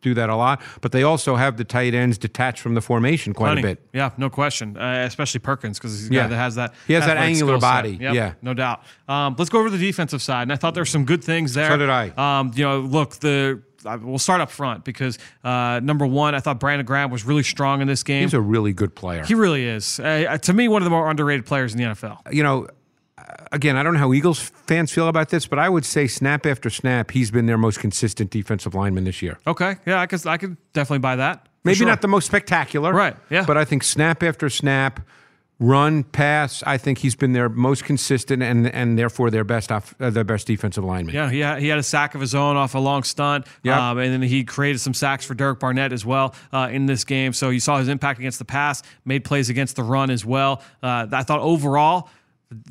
[0.00, 3.32] do that a lot, but they also have the tight ends detached from the formation
[3.34, 3.60] quite Plenty.
[3.60, 3.82] a bit.
[3.92, 4.76] Yeah, no question.
[4.76, 6.22] Uh, especially Perkins because he's a Yeah.
[6.22, 6.74] guy that has that.
[6.86, 7.98] He has that angular body.
[8.00, 8.32] Yep, Yeah.
[8.42, 8.82] no doubt.
[9.08, 11.54] Um, let's go over the defensive side, and I thought there were some good things
[11.54, 11.68] there.
[11.70, 12.10] So did I.
[12.16, 13.62] Um, you know, look the.
[14.02, 17.80] We'll start up front because uh, number one, I thought Brandon Graham was really strong
[17.80, 18.22] in this game.
[18.22, 19.24] He's a really good player.
[19.24, 20.00] he really is.
[20.00, 22.18] Uh, to me, one of the more underrated players in the NFL.
[22.32, 22.66] you know,
[23.52, 26.46] again, I don't know how Eagles fans feel about this, but I would say snap
[26.46, 29.38] after snap, he's been their most consistent defensive lineman this year.
[29.46, 31.48] Okay, yeah, I could, I could definitely buy that.
[31.64, 31.86] Maybe sure.
[31.86, 33.44] not the most spectacular, Right, yeah.
[33.44, 35.00] But I think snap after snap,
[35.58, 39.94] run, pass, I think he's been their most consistent and and therefore their best off,
[40.00, 41.14] uh, their best defensive lineman.
[41.14, 43.46] Yeah, he had, he had a sack of his own off a long stunt.
[43.64, 43.76] Yep.
[43.76, 47.04] Um, and then he created some sacks for Derek Barnett as well uh, in this
[47.04, 47.32] game.
[47.32, 50.62] So you saw his impact against the pass, made plays against the run as well.
[50.82, 52.08] Uh, I thought overall,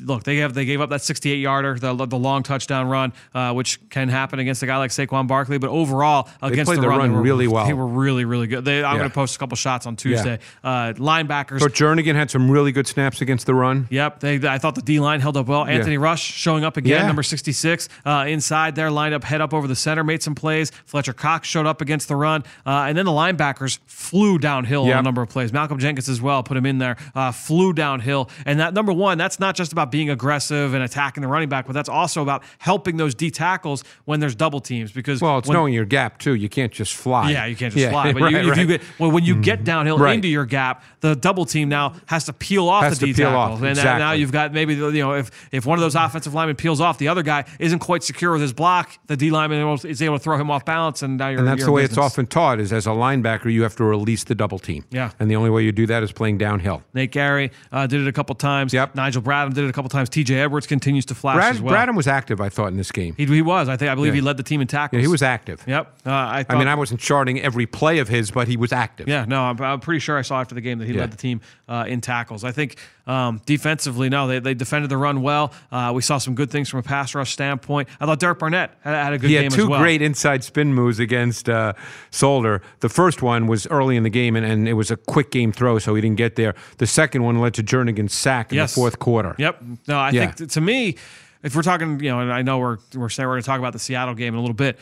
[0.02, 3.54] look, they have they gave up that 68 yarder, the, the long touchdown run, uh,
[3.54, 5.58] which can happen against a guy like Saquon Barkley.
[5.60, 7.66] But overall, against played the, the run, run they were, really well.
[7.68, 8.66] They were really, really good.
[8.66, 9.00] They, I'm Yeah.
[9.00, 10.40] going to post a couple shots on Tuesday.
[10.63, 11.60] Uh, linebackers.
[11.60, 13.88] But Jernigan had some really good snaps against the run.
[13.92, 15.66] Yep, they, I thought the D line held up well.
[15.66, 17.08] Anthony Rush showing up again, Yeah.
[17.08, 20.72] number 66, uh, inside there, lined up, head up over the center, made some plays.
[20.86, 22.44] Fletcher Cox showed up against the run.
[22.66, 25.54] Uh, and then the linebackers flew downhill on a number of plays.
[25.54, 28.30] Malcolm Jenkins as well, put him in there, uh, flew downhill.
[28.46, 31.65] And that number one, that's not just about being aggressive and attacking the running back,
[31.65, 34.91] but that's also about helping those D tackles when there's double teams.
[34.91, 36.36] Because Well, it's when, knowing your gap too.
[36.36, 37.32] You can't just fly.
[37.32, 38.13] yeah, you can't just Yeah, fly.
[38.17, 38.60] But right, you, if you right.
[38.60, 38.67] Mm-hmm.
[38.69, 40.15] get well, when you get downhill Right.
[40.15, 43.27] into your gap, the double team now has to peel off Has the D peel
[43.32, 45.95] tackle, off, and now- now you've got maybe you know if if one of those
[45.95, 48.91] offensive linemen peels off, the other guy isn't quite secure with his block.
[49.08, 51.60] The D lineman is able to throw him off balance, and now you're And that's
[51.60, 54.36] you're the way it's often taught is as a linebacker, you have to release the
[54.36, 54.86] double team.
[54.91, 55.12] Yeah.
[55.19, 56.84] And the only way you do that is playing downhill.
[56.93, 58.73] Nate Gerry uh, did it a couple times.
[58.73, 58.95] Yep.
[58.95, 60.08] Nigel Bradham did it a couple times.
[60.10, 60.39] T.J.
[60.39, 61.76] Edwards continues to flash Brad, as well.
[61.76, 63.13] Bradham was active, I thought, in this game.
[63.17, 63.67] he, he was.
[63.67, 64.22] I think I believe Yeah.
[64.22, 64.98] he led the team in tackles.
[65.00, 65.63] Yeah, he was active.
[65.67, 65.93] Yep.
[66.06, 69.08] Uh, I, I mean, I wasn't charting every play of his, but he was active.
[69.08, 71.02] Yeah, no, I'm, I'm pretty sure I saw after the game that he Yeah.
[71.02, 72.43] led the team uh, in tackles.
[72.43, 75.52] I think um, defensively, no, they, they defended the run well.
[75.72, 77.88] Uh, we saw some good things from a pass rush standpoint.
[78.00, 79.80] I thought Derek Barnett had, had a good He game He had two well.
[79.82, 81.74] great inside spin moves against uh,
[82.12, 82.62] Solder.
[82.82, 85.52] The first one was early in the game, and, and it was a quick game
[85.52, 86.54] throw, so he didn't get there.
[86.78, 88.72] The second one led to Jernigan's sack in Yes.
[88.74, 89.36] the fourth quarter.
[89.38, 89.46] Yep.
[89.88, 90.31] No, I Yeah.
[90.31, 90.95] think to me,
[91.43, 93.60] if we're talking, you know, and I know we're we're saying we're going to talk
[93.60, 94.79] about the Seattle game in a little bit.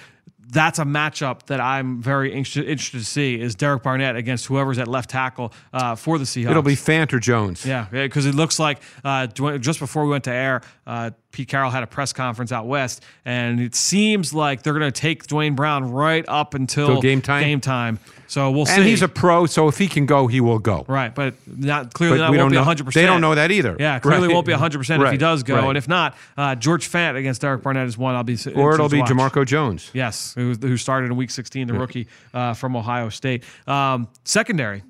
[0.48, 4.78] That's a matchup that I'm very interested, interested to see is Derek Barnett against whoever's
[4.78, 6.52] at left tackle uh, for the Seahawks.
[6.52, 7.66] It'll be Fant or Jones.
[7.66, 11.70] Yeah, because it looks like uh, just before we went to air, uh, Pete Carroll
[11.70, 15.54] had a press conference out west, and it seems like they're going to take Duane
[15.54, 17.44] Brown right up until game time?
[17.44, 18.00] Game time.
[18.28, 18.76] So we'll see.
[18.76, 20.86] And he's a pro, so if he can go, he will go.
[20.88, 22.62] right, but not clearly But that we won't don't be know.
[22.62, 22.86] 100.
[22.86, 23.76] percent They don't know that either.
[23.78, 24.34] Yeah, clearly Right.
[24.34, 25.68] won't be 100 percent if he does go, right.
[25.68, 28.38] and if not, uh, George Fant against Derek Barnett is one I'll be.
[28.56, 29.10] Or it'll be watch.
[29.10, 29.92] Jamarco Jones.
[29.94, 33.44] Yes, who, who started in Week 16, the rookie uh, from Ohio State.
[33.68, 34.84] Um, secondary.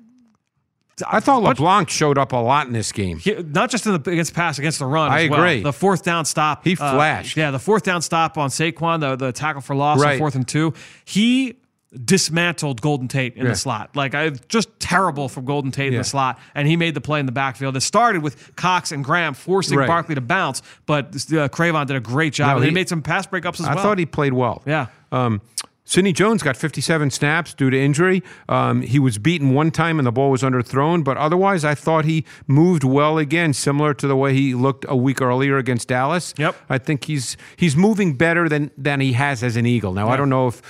[1.06, 3.18] I thought LeBlanc showed up a lot in this game.
[3.18, 5.10] He- not just in the against pass, against the run.
[5.10, 5.40] I as well.
[5.42, 5.62] agree.
[5.62, 6.64] The fourth down stop.
[6.64, 7.36] He uh, flashed.
[7.36, 10.48] yeah, the fourth down stop on Saquon, the, the tackle for loss on fourth and
[10.48, 10.72] two.
[11.04, 11.56] He
[12.04, 13.50] dismantled Golden Tate in Yeah.
[13.50, 13.94] the slot.
[13.94, 17.20] Like I just terrible from Golden Tate in the slot, and he made the play
[17.20, 17.76] in the backfield.
[17.76, 19.86] It started with Cox and Graham forcing Right.
[19.86, 22.56] Barkley to bounce, but uh, Cre'Von did a great job.
[22.56, 23.78] No, he, he- made some pass breakups as I well.
[23.78, 24.62] I thought he played well.
[24.66, 24.86] Yeah.
[25.12, 25.40] Um,
[25.88, 28.22] Sidney Jones got 57 snaps due to injury.
[28.48, 32.04] Um, he was beaten one time and the ball was underthrown, but otherwise, I thought
[32.04, 36.34] he moved well again, similar to the way he looked a week earlier against Dallas.
[36.38, 36.56] Yep.
[36.68, 39.92] I think he's he's moving better than than he has as an Eagle.
[39.92, 40.60] Now, I don't know if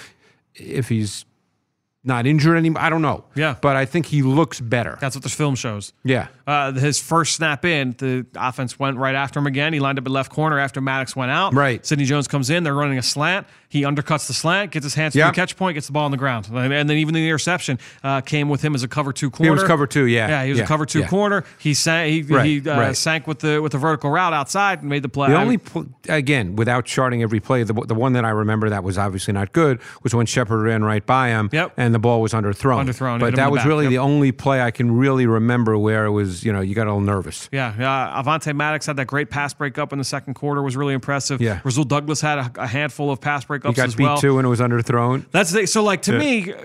[0.55, 1.25] if he's
[2.07, 2.81] not injured anymore.
[2.81, 3.25] I don't know.
[3.35, 3.57] Yeah.
[3.61, 4.97] but I think he looks better.
[5.01, 5.93] That's what the film shows.
[6.05, 6.29] Yeah.
[6.47, 9.73] Uh, his first snap in, the offense went right after him again.
[9.73, 11.53] He lined up at left corner after Maddox went out.
[11.53, 11.85] Right.
[11.85, 12.63] Sidney Jones comes in.
[12.63, 13.49] They're running a slant.
[13.69, 15.29] He undercuts the slant, gets his hands to Yep.
[15.29, 16.47] the catch point, gets the ball on the ground.
[16.53, 19.49] And then even the interception uh, came with him as a cover two corner.
[19.49, 20.29] He was cover two, yeah.
[20.29, 21.09] Yeah, he was Yeah, a cover two yeah.
[21.09, 21.45] corner.
[21.59, 22.97] He sank, he, Right, he uh, right.
[22.97, 25.29] sank with the with the vertical route outside and made the play.
[25.31, 28.85] The only, pl- again, without charting every play, the, the one that I remember that
[28.85, 31.73] was obviously not good was when Shepard ran right by him Yep.
[31.77, 32.87] and the ball was underthrown.
[32.87, 33.91] Underthrown, But that was back, really yep.
[33.91, 36.91] the only play I can really remember where it was, you know, you got a
[36.91, 37.49] little nervous.
[37.53, 40.63] Yeah, uh, Avonte Maddox had that great pass breakup in the second quarter.
[40.63, 41.41] Was really impressive.
[41.41, 41.61] Yeah.
[41.65, 44.19] Rasul Douglas had a, a handful of pass breakups He got as beat well.
[44.19, 45.25] too and it was underthrown.
[45.31, 46.57] That's the, so like to me, uh,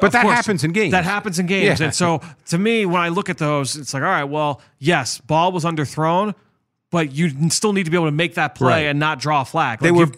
[0.00, 0.92] But that course, happens in games.
[0.92, 1.86] That happens in games, Yeah.
[1.86, 5.18] and so to me, when I look at those, it's like, all right, well, yes,
[5.20, 6.34] ball was underthrown,
[6.90, 8.86] but you still need to be able to make that play Right.
[8.90, 9.80] and not draw a flag.
[9.80, 10.08] They were.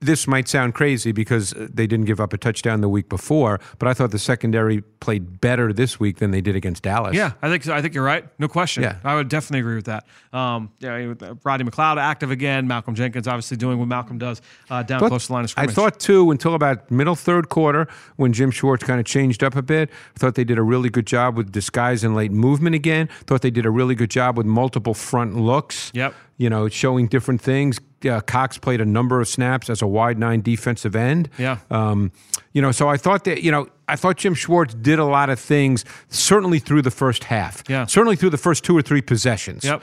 [0.00, 3.60] This might sound crazy because uh, they didn't give up a touchdown the week before,
[3.78, 7.14] but I thought the secondary played better this week than they did against Dallas.
[7.14, 8.24] Yeah, I think I think you're right.
[8.38, 8.82] No question.
[8.82, 8.98] Yeah.
[9.04, 10.04] I would definitely agree with that.
[10.32, 12.66] Um, yeah, uh, McLeod active again.
[12.68, 15.50] Malcolm Jenkins obviously doing what Malcolm does uh, down But close to the line of
[15.50, 15.70] scrimmage.
[15.70, 19.56] I thought too until about middle third quarter when Jim Schwartz kind of changed up
[19.56, 19.90] a bit.
[20.14, 23.08] I thought they did a really good job with disguise and late movement again.
[23.24, 25.90] Thought they did a really good job with multiple front looks.
[25.94, 26.14] Yep.
[26.38, 27.78] You know, showing different things.
[28.04, 31.30] Uh, Cox played a number of snaps as a wide nine defensive end.
[31.38, 31.58] Yeah.
[31.70, 32.12] Um,
[32.52, 35.30] you know, so I thought that you know I thought Jim Schwartz did a lot
[35.30, 37.62] of things certainly through the first half.
[37.68, 37.86] Yeah.
[37.86, 39.64] Certainly through the first two or three possessions.
[39.64, 39.82] Yep.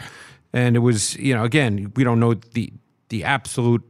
[0.53, 2.71] And it was you know again we don't know the
[3.09, 3.83] the absolute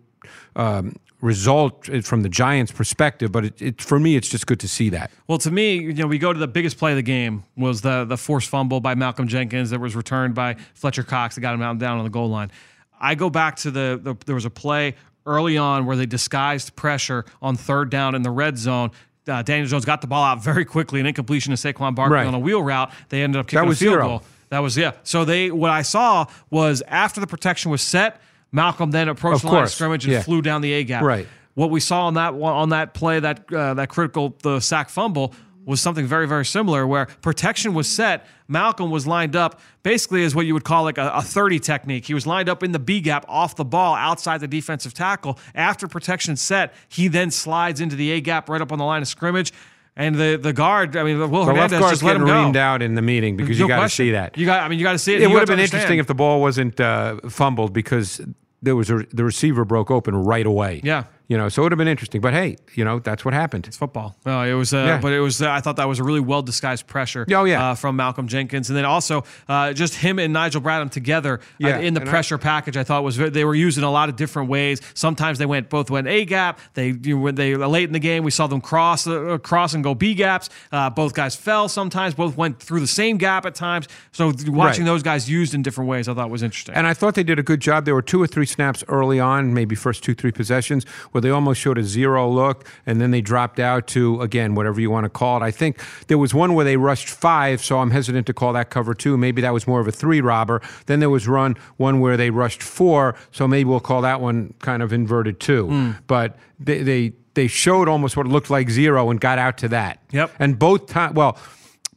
[0.56, 4.67] um, result from the Giants' perspective, but it, it, for me, it's just good to
[4.67, 5.09] see that.
[5.27, 7.81] Well, to me, you know, we go to the biggest play of the game was
[7.81, 11.53] the the forced fumble by Malcolm Jenkins that was returned by Fletcher Cox that got
[11.53, 12.51] him out and down on the goal line.
[12.99, 16.75] I go back to the, the there was a play early on where they disguised
[16.75, 18.91] pressure on third down in the red zone.
[19.25, 22.27] Uh, Daniel Jones got the ball out very quickly, an incompletion to Saquon Barkley Right.
[22.27, 22.91] on a wheel route.
[23.07, 24.07] They ended up kicking was a field zero.
[24.07, 24.23] goal.
[24.49, 24.91] That was yeah.
[25.03, 28.19] So they what I saw was after the protection was set,
[28.54, 30.22] Malcolm then approached the line of scrimmage and yeah.
[30.22, 31.04] flew down the A gap.
[31.04, 31.28] Right.
[31.56, 35.34] What we saw on that on that play, that uh, that critical the sack fumble
[35.66, 38.26] was something very very similar, where protection was set.
[38.48, 42.06] Malcolm was lined up basically as what you would call like a, a 30 technique.
[42.06, 45.39] He was lined up in the B gap off the ball outside the defensive tackle.
[45.56, 49.02] After protection set, he then slides into the A gap right up on the line
[49.02, 49.52] of scrimmage.
[49.96, 52.32] And the, the guard, I mean, Will The left Hernandez guard's just let him go.
[52.32, 54.38] reamed out in the meeting because No you got to see that.
[54.38, 55.22] You got, I mean, you got to see it.
[55.22, 55.82] It would have have been understand.
[55.82, 58.20] interesting if the ball wasn't uh, fumbled because
[58.63, 60.82] there was a, the receiver broke open right away.
[60.84, 61.04] Yeah.
[61.29, 62.19] You know, so it would have been interesting.
[62.19, 63.65] But hey, you know, that's what happened.
[63.65, 64.15] It's football.
[64.25, 64.99] No, it was, uh, Yeah.
[64.99, 65.41] but it was.
[65.41, 67.25] Uh, I thought that was a really well disguised pressure.
[67.33, 67.69] Oh, yeah.
[67.71, 71.45] uh, from Malcolm Jenkins, and then also uh, just him and Nigel Bradham together uh,
[71.59, 72.75] Yeah, in the and I- pressure package.
[72.75, 74.81] I thought was they were used in a lot of different ways.
[74.95, 76.59] Sometimes they went both went A gap.
[76.73, 79.73] They you know, when they late in the game we saw them cross uh, cross
[79.73, 80.49] and go B gaps.
[80.73, 81.69] Uh, both guys fell.
[81.69, 83.88] Sometimes both went through the same gap at times.
[84.12, 84.86] So watching Right.
[84.91, 86.75] those guys used in different ways, I thought was interesting.
[86.75, 87.86] And I thought they did a good job.
[87.86, 91.30] There were two or three snaps early on, maybe first two, three possessions, where they
[91.30, 95.06] almost showed a zero look, and then they dropped out to, again, whatever you want
[95.06, 95.45] to call it.
[95.45, 98.69] I think there was one where they rushed five, so I'm hesitant to call that
[98.69, 99.15] cover two.
[99.17, 100.62] Maybe that was more of a three robber.
[100.88, 104.54] Then there was run one where they rushed four, so maybe we'll call that one
[104.60, 105.67] kind of inverted two.
[105.67, 105.91] Hmm.
[106.08, 109.67] But they, they they showed almost what it looked like zero and got out to
[109.69, 109.99] that.
[110.12, 110.32] Yep.
[110.39, 111.38] And both times, well,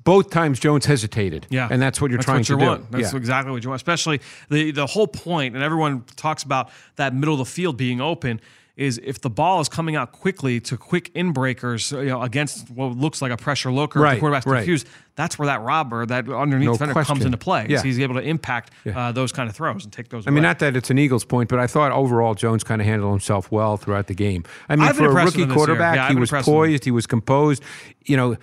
[0.02, 1.46] both times Jones hesitated.
[1.50, 2.66] Yeah, And that's what you're That's trying what you to do.
[2.68, 2.90] want.
[2.92, 3.18] That's Yeah.
[3.18, 3.80] exactly what you want.
[3.80, 8.00] Especially the the whole point, and everyone talks about that middle of the field being
[8.00, 8.40] open.
[8.76, 12.68] Is if the ball is coming out quickly to quick in breakers, you know, against
[12.70, 14.58] what looks like a pressure looker, Right, the quarterback's right.
[14.58, 14.86] confused.
[15.14, 17.66] That's where that robber, that underneath No defender, comes into play.
[17.70, 17.78] Yeah.
[17.78, 20.26] So he's able to impact uh, those kind of throws and take those.
[20.26, 22.86] I mean, not that it's an Eagles point, but I thought overall Jones kind of
[22.86, 24.44] handled himself well throughout the game.
[24.68, 25.56] I mean, I've for a rookie him this year.
[25.56, 26.58] quarterback, Yeah, he was impressed with him.
[26.60, 27.62] poised, he was composed.
[28.04, 28.36] You know,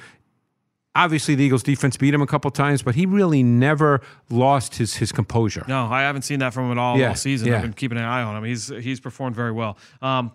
[0.95, 4.95] obviously the Eagles defense beat him a couple times, but he really never lost his
[4.95, 5.65] his composure.
[5.67, 7.47] No, I haven't seen that from him at all Yeah, all season.
[7.47, 7.55] yeah.
[7.55, 8.43] I've been keeping an eye on him.
[8.43, 9.77] He's he's performed very well.
[10.01, 10.31] Um,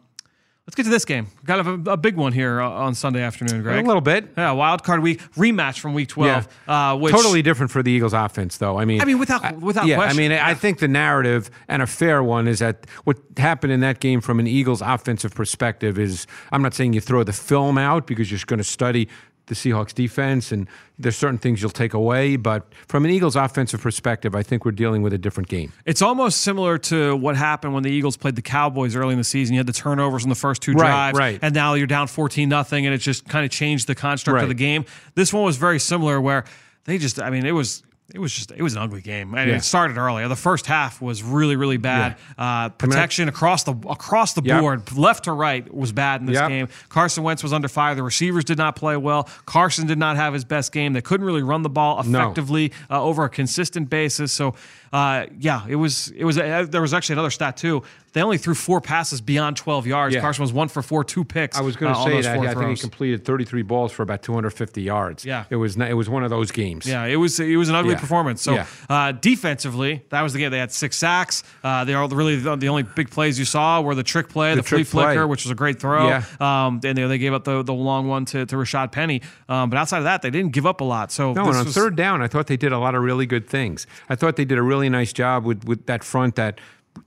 [0.66, 1.28] let's get to this game.
[1.46, 3.82] Kind of a, a big one here uh, on Sunday afternoon, Greg.
[3.84, 4.28] A little bit.
[4.36, 6.48] Yeah, wild card week rematch from week twelve.
[6.66, 6.90] Yeah.
[6.90, 8.78] Uh, which totally different for the Eagles offense, though.
[8.78, 9.96] I mean, I mean, without- without yeah.
[9.96, 10.18] question.
[10.18, 13.80] I mean, I think the narrative and a fair one is that what happened in
[13.80, 17.78] that game from an Eagles offensive perspective is I'm not saying you throw the film
[17.78, 19.08] out because you're going to study
[19.48, 23.80] the Seahawks defense and there's certain things you'll take away, but from an Eagles offensive
[23.80, 25.72] perspective, I think we're dealing with a different game.
[25.86, 29.24] It's almost similar to what happened when the Eagles played the Cowboys early in the
[29.24, 29.54] season.
[29.54, 31.38] You had the turnovers in the first two Right, drives, right.
[31.42, 34.48] and now you're down fourteen nothing, and it just kind of changed the construct of
[34.48, 34.84] the game.
[35.14, 36.44] This one was very similar, where
[36.84, 37.82] they just, I mean, it was
[38.14, 39.34] it was just it was an ugly game.
[39.34, 39.56] And Yeah.
[39.56, 40.26] it started early.
[40.26, 42.16] The first half was really really bad.
[42.38, 44.60] Uh, protection across the across the Yep.
[44.60, 46.48] board left to right was bad in this Yep.
[46.48, 46.68] game.
[46.88, 47.94] Carson wentz was under fire.
[47.94, 49.28] The receivers did not play well.
[49.44, 50.94] Carson did not have his best game.
[50.94, 52.22] They couldn't really run the ball No.
[52.22, 54.32] effectively uh, over a consistent basis.
[54.32, 54.54] So
[54.92, 57.82] uh, yeah it was it was uh, there was actually another stat too
[58.14, 60.20] they only threw four passes beyond 12 yards Yeah.
[60.22, 62.38] carson was one for four two picks I was going uh, to on say that.
[62.38, 65.24] I think he completed 33 balls for about 250 yards.
[65.24, 65.44] Yeah.
[65.50, 66.86] it was it was one of those games.
[66.86, 68.00] Yeah, it was it was an ugly Yeah.
[68.00, 68.40] performance.
[68.42, 68.66] So Yeah.
[68.88, 70.50] uh, defensively, that was the game.
[70.50, 71.42] They had six sacks.
[71.62, 74.54] Uh, they are really the, the only big plays you saw were the trick play,
[74.54, 75.04] the, flea trick play.
[75.04, 76.08] flicker, which was a great throw.
[76.08, 76.24] Yeah.
[76.40, 79.22] Um, and they, they gave up the, the long one to, to Rashad Penny.
[79.48, 81.12] Um, but outside of that, they didn't give up a lot.
[81.12, 83.26] So No, and on was- third down, I thought they did a lot of really
[83.26, 83.86] good things.
[84.08, 86.60] I thought they did a really nice job with, with that front that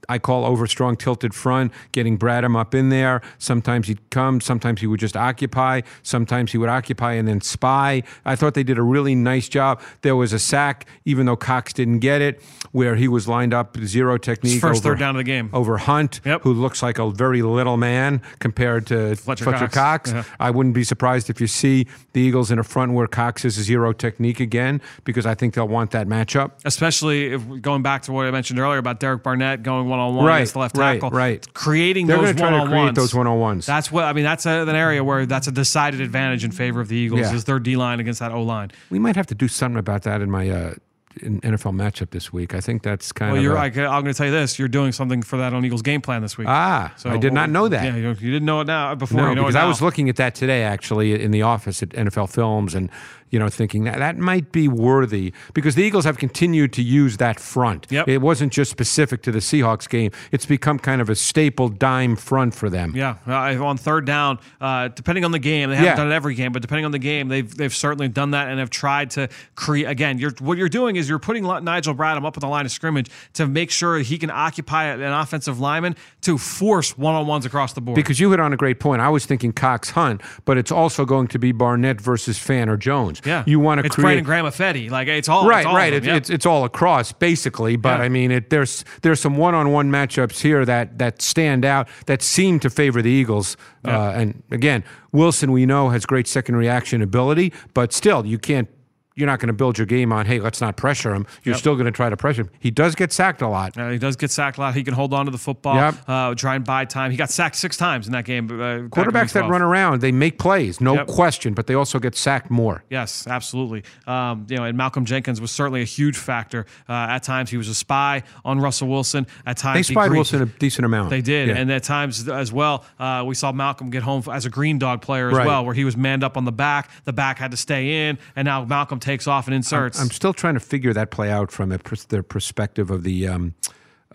[0.08, 3.22] I call overstrong tilted front, getting Bradham up in there.
[3.38, 8.02] Sometimes he'd come, sometimes he would just occupy, sometimes he would occupy and then spy.
[8.24, 9.80] I thought they did a really nice job.
[10.02, 13.76] There was a sack, even though Cox didn't get it, where he was lined up
[13.84, 14.60] zero technique.
[14.60, 15.50] first over, third down of the game.
[15.52, 16.42] Over Hunt, Yep.
[16.42, 20.10] who looks like a very little man compared to Fletcher Fletcher, Cox.
[20.10, 20.12] Cox.
[20.12, 20.24] Yeah.
[20.40, 23.58] I wouldn't be surprised if you see the Eagles in a front where Cox is
[23.58, 26.52] a zero technique again, because I think they'll want that matchup.
[26.64, 30.14] especially if going back to what I mentioned earlier about Derek Barnett going one on
[30.16, 31.54] one Right, against the left right, tackle, right.
[31.54, 32.96] creating They're those gonna try to one on ones.
[32.96, 33.66] those one-on-ones.
[33.66, 34.24] That's what I mean.
[34.24, 37.34] That's a, an area where that's a decided advantage in favor of the Eagles Yeah.
[37.34, 38.70] is their D line against that O line.
[38.90, 40.74] We might have to do something about that in my uh,
[41.20, 42.54] in NFL matchup this week.
[42.54, 43.58] I think that's kind Well, of you're.
[43.58, 46.00] I, I'm going to tell you this: you're doing something for that on Eagles game
[46.00, 46.48] plan this week.
[46.48, 46.92] ah.
[46.96, 47.84] so I did not know that.
[47.84, 49.20] Yeah, you, you didn't know it now before.
[49.20, 51.82] No, you know because it I was looking at that today, actually, in the office
[51.82, 52.88] at NFL Films, and
[53.32, 57.16] you know, thinking that that might be worthy because the Eagles have continued to use
[57.16, 57.88] that front.
[57.90, 58.06] Yep.
[58.06, 62.14] It wasn't just specific to the Seahawks game; it's become kind of a staple dime
[62.14, 62.92] front for them.
[62.94, 65.96] Yeah, uh, on third down, uh, depending on the game, they haven't Yeah.
[65.96, 68.60] done it every game, but depending on the game, they've they've certainly done that and
[68.60, 69.86] have tried to create.
[69.86, 72.70] Again, you're what you're doing is you're putting Nigel Bradham up at the line of
[72.72, 77.46] scrimmage to make sure he can occupy an offensive lineman to force one on ones
[77.46, 77.96] across the board.
[77.96, 79.00] Because you hit on a great point.
[79.00, 82.76] I was thinking Cox Hunt, but it's also going to be Barnett versus Fant or
[82.76, 83.21] Jones.
[83.24, 85.76] Yeah, You want to it's create Brandon Graham Ifedi, like it's all Right, it's all
[85.76, 85.92] right.
[85.92, 86.16] of It's, yeah.
[86.16, 88.04] it's it's all across basically, but Yeah.
[88.04, 92.58] I mean, it, there's there's some one-on-one matchups here that that stand out that seem
[92.60, 93.56] to favor the Eagles.
[93.84, 98.68] Uh, and again, Wilson we know has great second reaction ability, but still, you can't.
[99.14, 101.26] You're not going to build your game on, hey, let's not pressure him.
[101.44, 102.50] You're still going to try to pressure him.
[102.60, 103.76] He does get sacked a lot.
[103.76, 104.74] Uh, he does get sacked a lot.
[104.74, 105.94] He can hold on to the football, Yep.
[106.08, 107.10] uh, try and buy time.
[107.10, 108.46] He got sacked six times in that game.
[108.50, 111.06] Uh, Quarterbacks that run around, they make plays, no Yep.
[111.08, 112.84] question, but they also get sacked more.
[112.90, 113.82] Yes, absolutely.
[114.06, 116.66] Um, you know, and Malcolm Jenkins was certainly a huge factor.
[116.88, 119.26] Uh, at times, he was a spy on Russell Wilson.
[119.46, 121.10] At times, They he spied Wilson a decent amount.
[121.10, 121.56] They did, Yeah.
[121.56, 125.02] and at times as well, uh, we saw Malcolm get home as a green dog
[125.02, 125.46] player as Right.
[125.46, 126.88] well, where he was manned up on the back.
[127.04, 130.00] The back had to stay in, and now Malcolm takes off and inserts.
[130.00, 133.28] I'm still trying to figure that play out from a, pers- the perspective of the
[133.28, 133.54] um,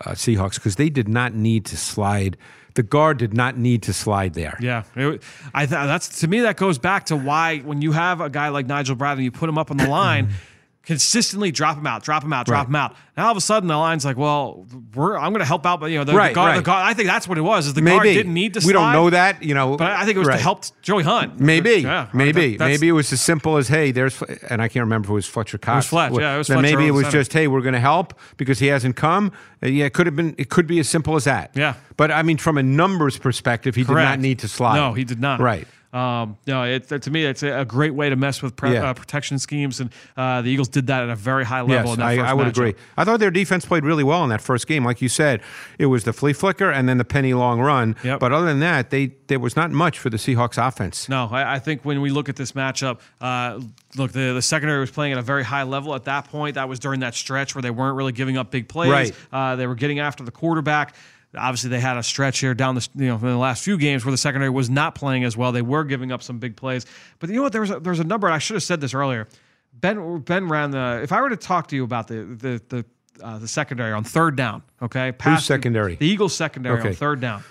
[0.04, 2.36] uh, Seahawks because they did not need to slide.
[2.74, 4.56] The guard did not need to slide there.
[4.60, 5.22] Yeah, it,
[5.54, 8.48] I th- that's to me that goes back to why when you have a guy
[8.48, 10.32] like Nigel Bradham, you put him up on the line,
[10.88, 12.68] consistently drop him out, drop him out, drop Right.
[12.68, 12.96] him out.
[13.14, 15.80] Now all of a sudden the line's like, well, we're I'm going to help out,
[15.80, 16.86] but you know the, Right, the guard, the guard.
[16.86, 17.66] I think that's what it was.
[17.66, 18.62] Is the guard didn't need to.
[18.62, 18.68] Slide.
[18.68, 19.76] We don't know that, you know.
[19.76, 20.36] but I think it was right.
[20.38, 21.38] to help Joey Hunt.
[21.38, 24.84] Maybe, Yeah, maybe, that- maybe it was as simple as, hey, there's, and I can't
[24.84, 25.74] remember if it was Fletcher Cox.
[25.74, 27.18] It was Fletch, yeah, it was Fletcher maybe it was center.
[27.18, 29.30] just, hey, we're going to help because he hasn't come.
[29.62, 30.34] Uh, yeah, it could have been.
[30.38, 31.50] It could be as simple as that.
[31.54, 31.74] Yeah.
[31.98, 34.76] but I mean, from a numbers perspective, he did not need to slide.
[34.76, 35.38] No, he did not.
[35.40, 35.68] Right.
[35.92, 38.90] Um, no, it, to me, it's a, great way to mess with pre- Yeah.
[38.90, 41.90] uh, protection schemes, and uh, the Eagles did that at a very high level.
[41.90, 42.50] Yes, in that I, I would matchup.
[42.50, 42.74] agree.
[42.98, 44.84] I thought their defense played really well in that first game.
[44.84, 45.40] Like you said,
[45.78, 47.96] it was the flea flicker and then the Penny long run.
[48.04, 48.20] Yep.
[48.20, 51.08] But other than that, they there was not much for the Seahawks offense.
[51.08, 53.60] No, I, I think when we look at this matchup, uh,
[53.96, 56.56] look, the, the secondary was playing at a very high level at that point.
[56.56, 58.90] That was during that stretch where they weren't really giving up big plays.
[58.90, 59.14] Right.
[59.32, 60.94] Uh, they were getting after the quarterback.
[61.36, 64.04] Obviously, they had a stretch here down the you know in the last few games
[64.04, 65.52] where the secondary was not playing as well.
[65.52, 66.86] They were giving up some big plays,
[67.18, 67.52] but you know what?
[67.52, 68.26] There was a, there was a number.
[68.26, 69.28] And I should have said this earlier.
[69.74, 71.00] Ben Ben ran the.
[71.02, 72.84] If I were to talk to you about the the the
[73.22, 75.96] uh, the secondary on third down, okay, past the- secondary?
[75.96, 77.42] The, Eagles secondary on third down.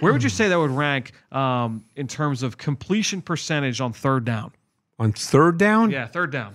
[0.00, 4.24] Where would you say that would rank um, in terms of completion percentage on third
[4.24, 4.52] down?
[4.98, 6.54] On third down, Yeah, third down.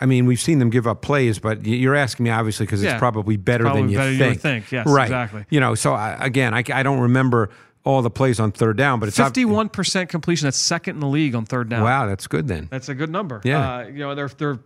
[0.00, 2.92] I mean, we've seen them give up plays, but you're asking me obviously because Yeah.
[2.92, 4.72] it's probably better Probably than you better than you think.
[4.72, 5.04] Yes, right.
[5.04, 5.44] exactly.
[5.50, 7.50] You know, so I, again, I, I don't remember
[7.84, 10.46] all the plays on third down, but it's Fifty-one percent completion.
[10.46, 11.82] That's second in the league on third down.
[11.82, 12.68] Wow, that's good then.
[12.70, 13.40] That's a good number.
[13.44, 13.76] Yeah.
[13.76, 14.58] Uh, you know, they're they're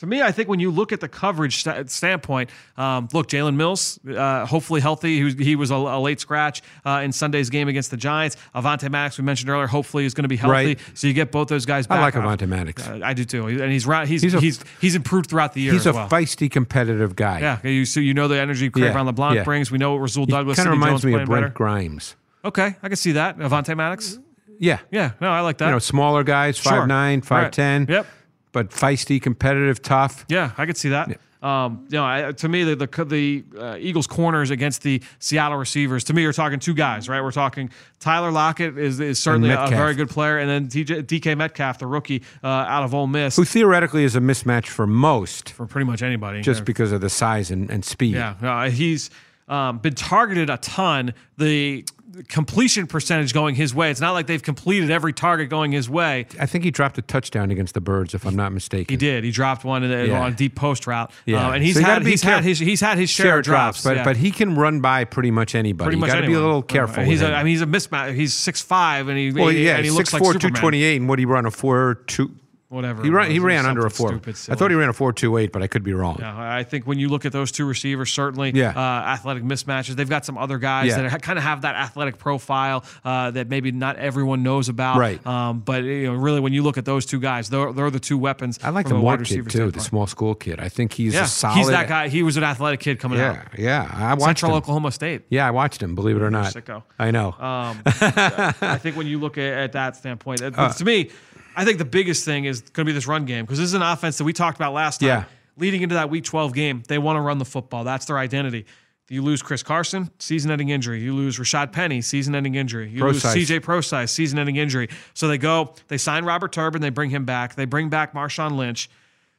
[0.00, 2.48] For me, I think when you look at the coverage st- standpoint,
[2.78, 5.18] um, look, Jalen Mills, uh, hopefully healthy.
[5.18, 8.38] He was, he was a, a late scratch uh, in Sunday's game against the Giants.
[8.54, 10.52] Avonte Maddox, we mentioned earlier, hopefully is going to be healthy.
[10.54, 10.78] Right.
[10.94, 11.98] So you get both those guys back.
[11.98, 12.88] I like Avonte Maddox.
[12.88, 15.74] uh, I do too, and he's he's He's he's a- he's, improved throughout the year.
[15.74, 16.08] He's a well.
[16.08, 17.40] feisty, competitive guy.
[17.40, 19.44] Yeah, you so you know the energy Cre'Von Yeah, LeBlanc yeah.
[19.44, 19.70] brings.
[19.70, 20.56] We know what Rasul He Douglas.
[20.56, 21.52] kind of reminds Jones me of Brent better.
[21.54, 22.16] Grimes.
[22.42, 23.36] Okay, I can see that.
[23.36, 24.18] Avonte Maddox.
[24.58, 24.78] Yeah.
[24.90, 25.66] Yeah, no, I like that.
[25.66, 26.72] You know, smaller guys, Sure.
[26.72, 27.24] five nine, Right.
[27.26, 27.84] five ten.
[27.86, 28.06] Yep.
[28.52, 30.24] But feisty, competitive, tough.
[30.28, 31.20] Yeah, I could see that.
[31.42, 35.56] Um, you know, I, to me, the the, the uh, Eagles corners against the Seattle
[35.56, 36.04] receivers.
[36.04, 37.22] To me, you're talking two guys, right?
[37.22, 41.36] We're talking Tyler Lockett is, is certainly a very good player, and then TJ, DK
[41.36, 45.50] Metcalf, the rookie uh, out of Ole Miss, Who theoretically is a mismatch for most,
[45.50, 46.42] for pretty much anybody.
[46.42, 48.14] just because of the size and, and speed.
[48.14, 49.10] Yeah, no, he's
[49.48, 51.14] um, been targeted a ton.
[51.38, 51.86] The
[52.28, 53.90] completion percentage going his way.
[53.90, 56.26] It's not like they've completed every target going his way.
[56.38, 58.92] I think he dropped a touchdown against the Birds, if I'm not mistaken.
[58.92, 59.24] He did.
[59.24, 60.20] He dropped one the, Yeah.
[60.22, 61.10] on a deep post route.
[61.26, 61.46] Yeah.
[61.46, 63.84] Um, and he's So had he's had his he's had his share, Share of drops,
[63.84, 64.04] but yeah.
[64.04, 65.86] but he can run by pretty much anybody.
[65.86, 67.04] pretty you much got to be a little Uh, careful.
[67.04, 68.14] he's with a, mean, he's a mismatch.
[68.14, 70.40] He's six five, and he well, yeah, and he looks 6'4", like Superman.
[70.40, 72.30] 228, and what he run a four two.
[72.70, 73.02] Whatever.
[73.02, 73.30] He ran.
[73.32, 74.14] He ran under a four.
[74.14, 76.18] I thought he ran a four two eight, but I could be wrong.
[76.20, 78.70] Yeah, I think when you look at those two receivers, certainly Yeah.
[78.70, 79.96] uh, athletic mismatches.
[79.96, 81.02] They've got some other guys Yeah.
[81.08, 84.98] that kind of have that athletic profile uh, that maybe not everyone knows about.
[84.98, 85.24] Right.
[85.26, 87.98] Um, but you know, really, when you look at those two guys, they're, they're the
[87.98, 88.60] two weapons.
[88.62, 90.60] I like from the wide receiver kid too, the small school kid.
[90.60, 91.56] I think he's Yeah, a solid.
[91.56, 92.06] he's that guy.
[92.08, 93.58] He was an athletic kid coming Yeah, out.
[93.58, 93.90] yeah.
[93.92, 94.58] I watched Central him.
[94.58, 95.22] Oklahoma State.
[95.28, 95.96] Yeah, I watched him.
[95.96, 96.84] Believe it or not, sicko.
[97.00, 97.32] I know.
[97.32, 101.10] Um, I think when you look at, at that standpoint, it- to me,
[101.56, 103.74] I think the biggest thing is going to be this run game because this is
[103.74, 105.08] an offense that we talked about last time.
[105.08, 105.24] Yeah.
[105.56, 107.84] Leading into that Week 12 game, they want to run the football.
[107.84, 108.66] That's their identity.
[109.10, 111.02] You lose Chris Carson, season-ending injury.
[111.02, 112.88] You lose Rashad Penny, season-ending injury.
[112.88, 114.88] You lose CJ Prosise, season-ending injury.
[115.14, 117.56] So they go, they sign Robert Turbin, they bring him back.
[117.56, 118.88] They bring back Marshawn Lynch.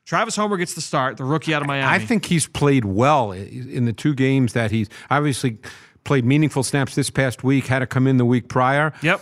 [0.06, 1.88] Travis Homer gets the start, the rookie out of Miami.
[1.88, 5.58] I think he's played well in the two games that he's obviously
[6.04, 7.68] played meaningful snaps this past week.
[7.68, 8.94] Had to come in the week prior.
[9.02, 9.22] Yep.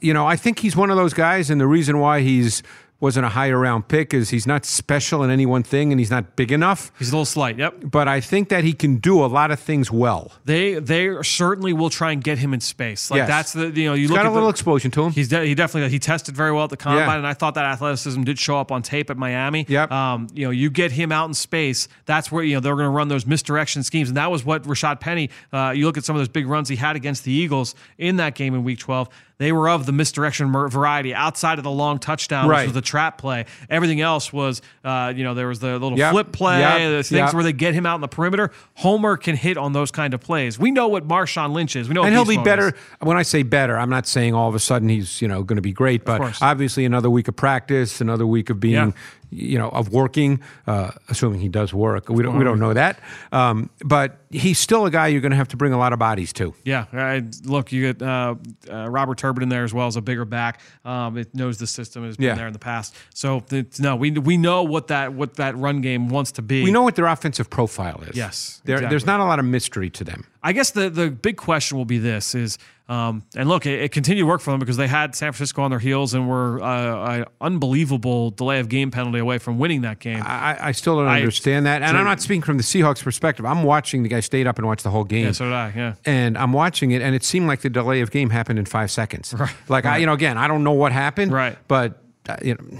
[0.00, 2.62] You know, I think he's one of those guys, and the reason why he's
[3.00, 6.10] wasn't a higher round pick is he's not special in any one thing, and he's
[6.10, 6.90] not big enough.
[6.98, 7.56] He's a little slight.
[7.56, 7.74] Yep.
[7.92, 10.32] But I think that he can do a lot of things well.
[10.46, 13.08] They they certainly will try and get him in space.
[13.08, 13.28] Like Yes.
[13.28, 15.12] that's the you know you He's look got at a little the, explosion to him.
[15.12, 17.16] He's de- he definitely he tested very well at the combine, Yeah.
[17.18, 19.64] and I thought that athleticism did show up on tape at Miami.
[19.68, 19.92] Yep.
[19.92, 21.86] Um, you know, you get him out in space.
[22.06, 24.64] That's where you know they're going to run those misdirection schemes, and that was what
[24.64, 25.30] Rashad Penny.
[25.52, 28.16] Uh, you look at some of those big runs he had against the Eagles in
[28.16, 29.08] that game in Week 12.
[29.38, 31.14] They were of the misdirection variety.
[31.14, 32.62] Outside of the long touchdown, Right.
[32.62, 35.96] which was the trap play, everything else was uh, you know there was the little
[35.96, 36.10] Yep.
[36.12, 36.78] flip play, Yep.
[36.90, 37.34] the things Yep.
[37.34, 38.50] where they get him out in the perimeter.
[38.74, 40.58] Homer can hit on those kind of plays.
[40.58, 41.88] We know what Marshawn Lynch is.
[41.88, 42.68] We know, and he'll be better.
[42.68, 42.74] is.
[43.00, 45.56] When I say better, I'm not saying all of a sudden he's you know going
[45.56, 48.92] to be great, but obviously another week of practice, another week of being.
[49.30, 52.08] You know of working, uh, assuming he does work.
[52.08, 52.98] We don't we don't know that,
[53.32, 55.98] um, but he's still a guy you're going to have to bring a lot of
[55.98, 56.54] bodies to.
[56.64, 58.34] Yeah, I, look, you get uh,
[58.70, 60.60] uh, Robert Turbin in there as well as a bigger back.
[60.84, 62.34] Um, it knows the system has been Yeah.
[62.34, 62.94] there in the past.
[63.14, 66.64] So it's, no, we we know what that what that run game wants to be.
[66.64, 68.16] We know what their offensive profile is.
[68.16, 70.24] Yes, there, there's not a lot of mystery to them.
[70.42, 72.58] I guess the the big question will be this: is
[72.88, 75.62] um, and look, it, it continued to work for them because they had San Francisco
[75.62, 79.82] on their heels and were uh, an unbelievable delay of game penalty away from winning
[79.82, 80.22] that game.
[80.24, 83.44] I, I still don't I- understand that, and I'm not speaking from the Seahawks perspective.
[83.44, 85.26] I'm watching the guy stayed up and watched the whole game.
[85.26, 85.72] yeah, so did I.
[85.76, 85.94] Yeah.
[86.06, 88.90] and I'm watching it, and it seemed like the delay of game happened in five
[88.90, 89.34] seconds.
[89.38, 89.54] Right.
[89.68, 91.32] Like I, you know, again, I don't know what happened.
[91.32, 91.58] Right.
[91.68, 92.78] But uh, you know,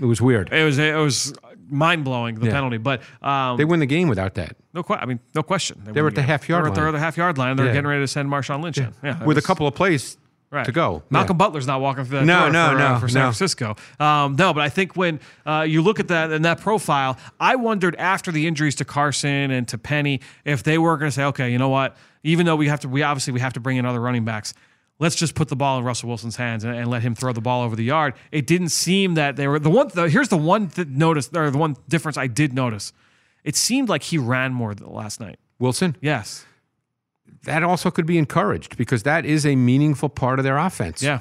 [0.00, 0.52] it was weird.
[0.52, 1.34] It was it was
[1.72, 2.52] mind blowing the Yeah.
[2.52, 4.56] penalty, but um, They win the game without that.
[4.74, 6.74] no que- I mean no question They were at the half yard They were at
[6.74, 7.00] the, line.
[7.00, 7.56] half yard line.
[7.56, 7.72] They're Yeah.
[7.72, 8.92] getting ready to send Marshawn Lynch in.
[9.02, 10.16] Yeah, it With a couple of plays
[10.50, 10.64] right.
[10.66, 11.02] to go.
[11.10, 11.36] Malcolm.
[11.38, 13.26] Butler's not walking through that No, door no, for, uh, no, for San no.
[13.32, 13.76] Francisco.
[13.98, 17.56] Um, no, but I think when uh, you look at that and that profile, I
[17.56, 21.24] wondered after the injuries to Carson and to Penny if they were going to say,
[21.24, 21.96] okay, you know what?
[22.22, 24.54] Even though we have to, we obviously we have to bring in other running backs.
[25.02, 27.40] Let's just put the ball in Russell Wilson's hands and, and let him throw the
[27.40, 28.14] ball over the yard.
[28.30, 29.88] It didn't seem that they were the one.
[29.88, 32.92] The, here's the one th- notice, or the one difference I did notice.
[33.42, 35.40] It seemed like he ran more last night.
[35.58, 35.96] Wilson.
[36.00, 36.46] Yes.
[37.42, 41.02] That also could be encouraged because that is a meaningful part of their offense.
[41.02, 41.18] Yeah.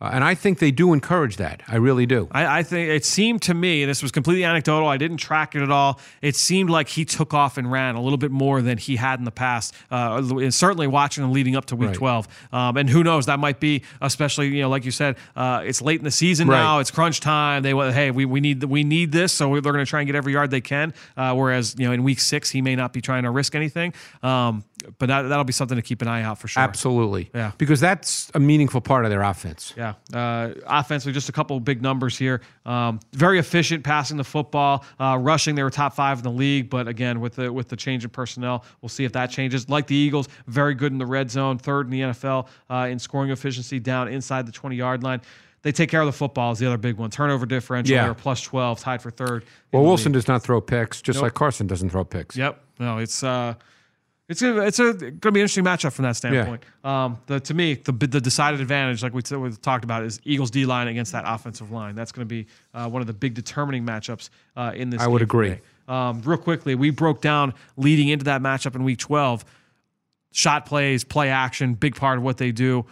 [0.00, 1.62] Uh, and I think they do encourage that.
[1.68, 2.28] I really do.
[2.32, 4.88] I, I think it seemed to me, and this was completely anecdotal.
[4.88, 6.00] I didn't track it at all.
[6.22, 9.18] It seemed like he took off and ran a little bit more than he had
[9.18, 9.74] in the past.
[9.90, 11.96] Uh, and certainly watching him leading up to Week Right.
[11.96, 12.28] 12.
[12.52, 13.26] Um, and who knows?
[13.26, 16.48] That might be, especially you know, like you said, uh, it's late in the season
[16.48, 16.56] Right.
[16.56, 16.78] now.
[16.78, 17.62] It's crunch time.
[17.62, 20.06] They want, hey, we, we need we need this, so they're going to try and
[20.06, 20.94] get every yard they can.
[21.16, 23.92] Uh, whereas you know, in Week Six, he may not be trying to risk anything.
[24.22, 24.64] Um,
[24.98, 26.62] but that, that'll be something to keep an eye out for sure.
[26.62, 27.30] Absolutely.
[27.34, 27.52] Yeah.
[27.58, 29.74] Because that's a meaningful part of their offense.
[29.76, 32.40] Yeah, uh, offensively, just a couple of big numbers here.
[32.66, 35.54] Um, very efficient passing the football, uh, rushing.
[35.54, 38.10] They were top five in the league, but again, with the with the change in
[38.10, 39.68] personnel, we'll see if that changes.
[39.68, 42.98] Like the Eagles, very good in the red zone, third in the NFL uh, in
[42.98, 45.20] scoring efficiency, down inside the twenty yard line.
[45.62, 47.10] They take care of the football is the other big one.
[47.10, 48.04] Turnover differential, Yeah.
[48.04, 49.44] they're plus twelve, tied for third.
[49.72, 50.14] Well, Wilson league.
[50.14, 51.24] does not throw picks, just Nope.
[51.24, 52.34] like Carson doesn't throw picks.
[52.36, 52.62] Yep.
[52.78, 53.54] No, it's uh,
[54.30, 56.62] it's a, it's a going to be an interesting matchup from that standpoint.
[56.84, 60.20] Um, the to me the the decided advantage, like we, t- we talked about, is
[60.24, 61.96] Eagles D line against that offensive line.
[61.96, 65.02] That's going to be uh, one of the big determining matchups uh, in this.
[65.02, 65.58] I would agree.
[65.88, 69.44] Um, real quickly, we broke down leading into that matchup in Week 12.
[70.32, 72.86] Shot plays, play action, big part of what they do.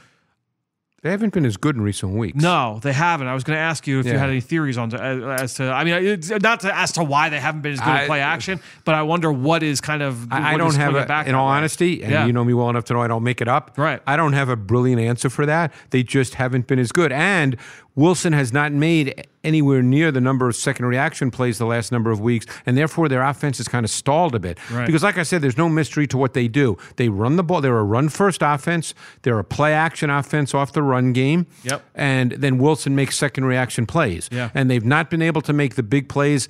[1.03, 2.43] They haven't been as good in recent weeks.
[2.43, 3.29] No, they haven't.
[3.29, 5.55] I was going to ask you if you had any theories on to, as, as
[5.55, 5.71] to.
[5.71, 8.07] I mean, it's not to as to why they haven't been as good I- at
[8.09, 10.33] play action, but I wonder what is kind of.
[10.33, 11.53] I, I don't have a, back in all way.
[11.59, 12.27] honesty, and Yeah.
[12.27, 13.75] you know me well enough to know I don't make it up.
[13.77, 14.03] Right.
[14.09, 15.73] I don't have a brilliant answer for that.
[15.91, 17.13] They just haven't been as good.
[17.13, 17.57] And
[17.99, 22.13] Wilson has not made anywhere near the number of second reaction plays the last number
[22.13, 24.57] of weeks, and therefore their offense is kind of stalled a bit.
[24.71, 24.87] Right.
[24.87, 26.77] Because, like I said, there's no mystery to what they do.
[26.95, 27.61] They run the ball.
[27.61, 28.95] They're a run first offense.
[29.23, 31.49] They're a play action offense off the run game.
[31.65, 31.85] Yep.
[31.97, 34.29] And then Wilson makes second reaction plays.
[34.31, 34.51] Yeah.
[34.55, 36.49] And they've not been able to make the big plays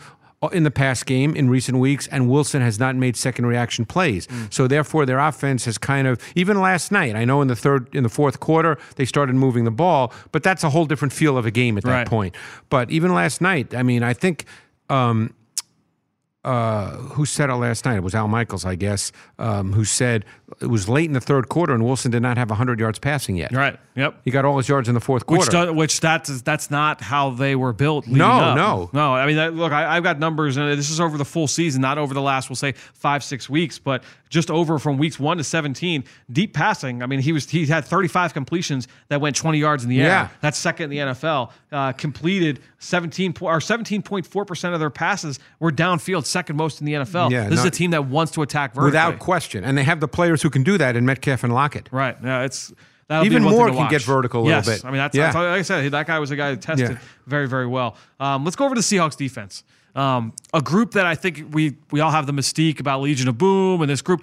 [0.53, 4.27] in the past game in recent weeks, and Wilson has not made second reaction plays.
[4.29, 4.53] Mm.
[4.53, 7.17] So therefore, their offense has kind of even last night.
[7.17, 10.43] I know in the third, in the fourth quarter, they started moving the ball, but
[10.45, 12.07] that's a whole different feel of a game at that Right.
[12.07, 12.37] point.
[12.71, 14.45] But even last night, I mean, I think.
[14.91, 15.35] Um,
[16.45, 17.97] uh, who said it last night?
[17.97, 20.25] It was Al Michaels, I guess, um, who said
[20.61, 23.37] it was late in the third quarter and Wilson did not have 100 yards passing
[23.37, 23.53] yet.
[23.53, 23.79] Right.
[23.97, 24.21] Yep.
[24.25, 25.51] He got all his yards in the fourth Which quarter.
[25.67, 28.07] does, which that's that's not how they were built.
[28.07, 28.57] No, up.
[28.57, 28.91] no.
[28.93, 29.15] no.
[29.15, 31.83] I mean, that, look, I, I've got numbers, and this is over the full season,
[31.83, 35.39] not over the last, we'll say five six weeks, but just over from weeks one
[35.39, 36.05] to seventeen.
[36.31, 37.03] Deep passing.
[37.03, 40.01] I mean, he was he had thirty five completions that went twenty yards in the
[40.01, 40.07] air.
[40.07, 40.29] Yeah.
[40.41, 41.51] That's second in the NFL.
[41.73, 46.57] Uh, completed seventeen po- or seventeen point four percent of their passes were downfield, second
[46.57, 47.31] most in the NFL.
[47.31, 48.87] Yeah, this is a team that wants to attack vertically.
[48.87, 49.65] Without question.
[49.65, 51.89] And they have the players who can do that in Metcalf and Lockett.
[51.91, 52.17] Right.
[52.23, 52.73] Yeah, it's
[53.09, 54.67] that'll Even be one thing Moore to can get vertical a little yes.
[54.67, 54.85] bit.
[54.85, 55.25] I mean, that's, Yeah.
[55.25, 56.99] that's like I said, that guy was a guy that tested Yeah.
[57.27, 57.97] very, very well.
[58.21, 59.65] Um, let's go over to the Seahawks defense.
[59.97, 63.37] Um, a group that I think we we all have the mystique about Legion of
[63.37, 64.23] Boom, and this group.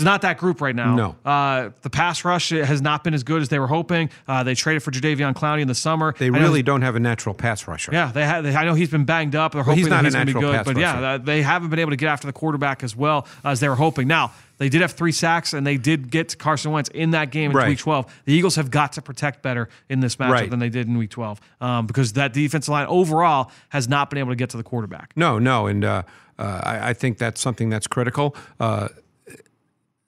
[0.00, 0.94] It's not that group right now.
[0.94, 1.16] No.
[1.24, 4.08] Uh, the pass rush has not been as good as they were hoping.
[4.26, 6.14] Uh, they traded for Jadeveon Clowney in the summer.
[6.18, 7.92] They I really don't have a natural pass rusher.
[7.92, 8.40] yeah, they had.
[8.42, 9.52] They, I know he's been banged up.
[9.52, 11.04] They're hoping he's that not a he's going to be natural good, but yeah, rusher.
[11.04, 13.74] uh, they haven't been able to get after the quarterback as well as they were
[13.76, 14.08] hoping.
[14.08, 17.30] Now they did have three sacks, and they did get to Carson Wentz in that
[17.30, 17.68] game in Right.
[17.68, 18.22] Week 12.
[18.24, 20.50] The Eagles have got to protect better in this matchup Right.
[20.50, 24.18] than they did in Week 12 um, because that defensive line overall has not been
[24.18, 25.12] able to get to the quarterback.
[25.16, 26.02] No, no, and uh,
[26.38, 28.34] uh, I, I think that's something that's critical.
[28.58, 28.88] Uh,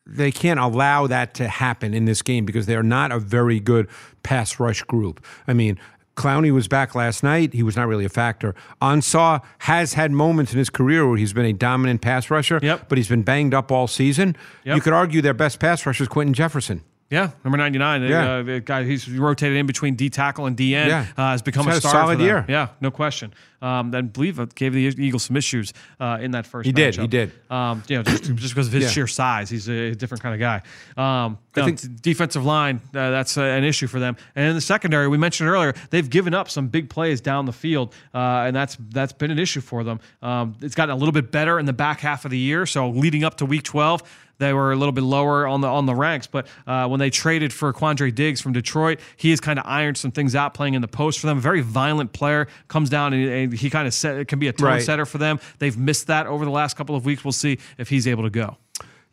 [0.07, 3.89] they can't allow that to happen in this game because they're not a very good
[4.23, 5.25] pass rush group.
[5.47, 5.79] I mean,
[6.17, 7.55] Clowney was back last night.
[7.55, 8.55] He was not really a factor.
[8.83, 12.89] Ansah has had moments in his career where he's been a dominant pass rusher, Yep.
[12.89, 14.37] but he's been banged up all season.
[14.65, 14.77] Yep.
[14.77, 16.83] You could argue their best pass rusher is Quinton Jefferson.
[17.13, 18.03] Yeah, number 99.
[18.05, 18.31] Yeah.
[18.33, 21.07] Uh, the guy he's rotated in between D tackle and DN Yeah.
[21.17, 21.99] uh, has become He's a starter.
[21.99, 22.45] solid for year.
[22.49, 23.35] Yeah, no question.
[23.61, 26.67] Um, and believe it gave the Eagles some issues uh, in that first.
[26.67, 27.01] He did, matchup.
[27.03, 27.33] he did.
[27.51, 28.89] Um, you know, just, just because of his Yeah.
[28.91, 30.63] sheer size, he's a different kind of guy.
[30.97, 34.17] Um, I think- defensive line uh, that's uh, an issue for them.
[34.35, 37.53] And in the secondary, we mentioned earlier, they've given up some big plays down the
[37.53, 40.01] field, uh, and that's that's been an issue for them.
[40.23, 42.65] Um, it's gotten a little bit better in the back half of the year.
[42.67, 44.03] So leading up to Week 12
[44.43, 46.27] they were a little bit lower on the on the ranks.
[46.27, 49.97] But uh, when they traded for Quandre Diggs from Detroit, he has kind of ironed
[49.97, 51.39] some things out playing in the post for them.
[51.39, 54.53] A very violent player comes down and, and he kind of set can be a
[54.53, 54.83] tone Right.
[54.83, 55.39] setter for them.
[55.59, 57.25] They've missed that over the last couple of weeks.
[57.25, 58.57] We'll see if he's able to go.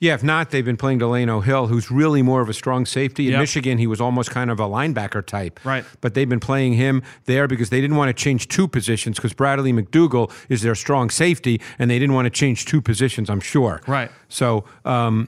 [0.02, 3.28] Yeah, if not, they've been playing Delano Hill, who's really more of a strong safety.
[3.28, 3.40] In Yep.
[3.42, 5.60] Michigan, he was almost kind of a linebacker type.
[5.66, 5.84] Right.
[6.00, 9.34] But they've been playing him there because they didn't want to change two positions because
[9.34, 13.42] Bradley McDougald is their strong safety, and they didn't want to change two positions, I'm
[13.42, 13.82] sure.
[13.88, 14.10] Right.
[14.30, 15.28] So, um,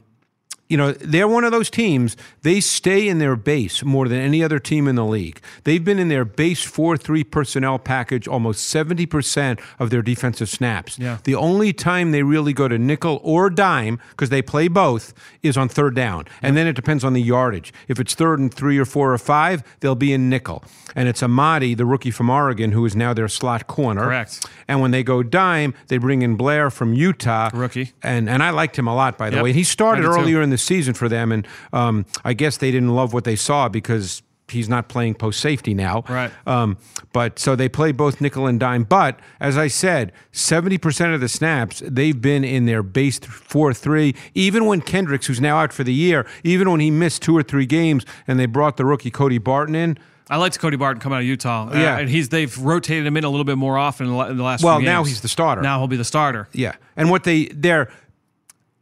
[0.71, 4.41] you know, they're one of those teams, they stay in their base more than any
[4.43, 5.41] other team in the league.
[5.65, 10.97] They've been in their base 4 3 personnel package almost 70% of their defensive snaps.
[10.97, 11.17] Yeah.
[11.25, 15.13] The only time they really go to nickel or dime, because they play both,
[15.43, 16.25] is on third down.
[16.41, 17.73] And then it depends on the yardage.
[17.87, 20.63] If it's third and three or four or five, they'll be in nickel.
[20.95, 24.03] And it's Amadi, the rookie from Oregon, who is now their slot corner.
[24.03, 24.45] Correct.
[24.67, 27.49] And when they go dime, they bring in Blair from Utah.
[27.53, 27.91] Rookie.
[28.01, 29.43] And and I liked him a lot, by the Yep.
[29.43, 29.53] way.
[29.53, 33.13] He started earlier in the season for them, and um, I guess they didn't love
[33.13, 36.03] what they saw because he's not playing post safety now.
[36.09, 36.29] Right.
[36.45, 36.77] Um,
[37.13, 38.83] but so they play both nickel and dime.
[38.83, 44.13] But as I said, 70% of the snaps, they've been in their base 4 3.
[44.33, 47.43] Even when Kendricks, who's now out for the year, even when he missed two or
[47.43, 49.97] three games and they brought the rookie Cody Barton in,
[50.29, 51.69] I liked Cody Barton coming out of Utah.
[51.69, 51.97] Uh, Yeah.
[51.99, 54.35] and he's they've rotated him in a little bit more often in the, la- in
[54.37, 54.63] the last.
[54.63, 55.61] Well, now he's the starter.
[55.61, 56.47] Now he'll be the starter.
[56.51, 57.89] Yeah, and what they they're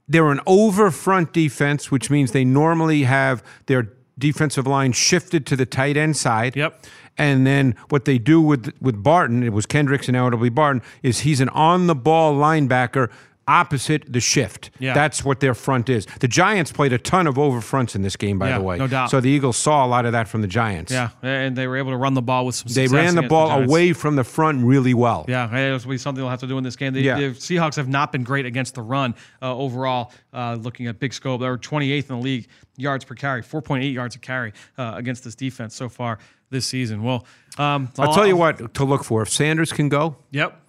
[0.09, 5.55] they're an over front defense, which means they normally have their defensive line shifted to
[5.55, 6.55] the tight end side.
[6.55, 6.85] Yep.
[7.17, 10.49] And then what they do with with Barton, it was Kendricks and now it'll be
[10.49, 13.11] Barton, is he's an on the ball linebacker
[13.49, 14.69] opposite the shift.
[14.79, 14.93] Yeah.
[14.93, 16.05] That's what their front is.
[16.19, 18.77] The Giants played a ton of over fronts in this game, by Yeah, the way.
[18.77, 19.09] no doubt.
[19.09, 20.91] So the Eagles saw a lot of that from the Giants.
[20.91, 22.71] Yeah, and they were able to run the ball with some.
[22.71, 23.69] They ran the ball Giants.
[23.71, 25.25] away from the front really well.
[25.27, 26.93] Yeah, it'll be something they'll have to do in this game.
[26.93, 27.15] The, Yeah.
[27.19, 30.11] the Seahawks have not been great against the run uh, overall.
[30.31, 32.47] Uh, looking at big scope, they're 28th in the league
[32.77, 36.19] yards per carry, 4.8 yards a carry uh, against this defense so far
[36.51, 37.03] this season.
[37.03, 37.25] Well,
[37.57, 39.21] um, I'll tell you what to look for.
[39.23, 40.59] If Sanders can go, Yep.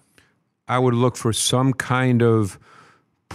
[0.67, 2.57] I would look for some kind of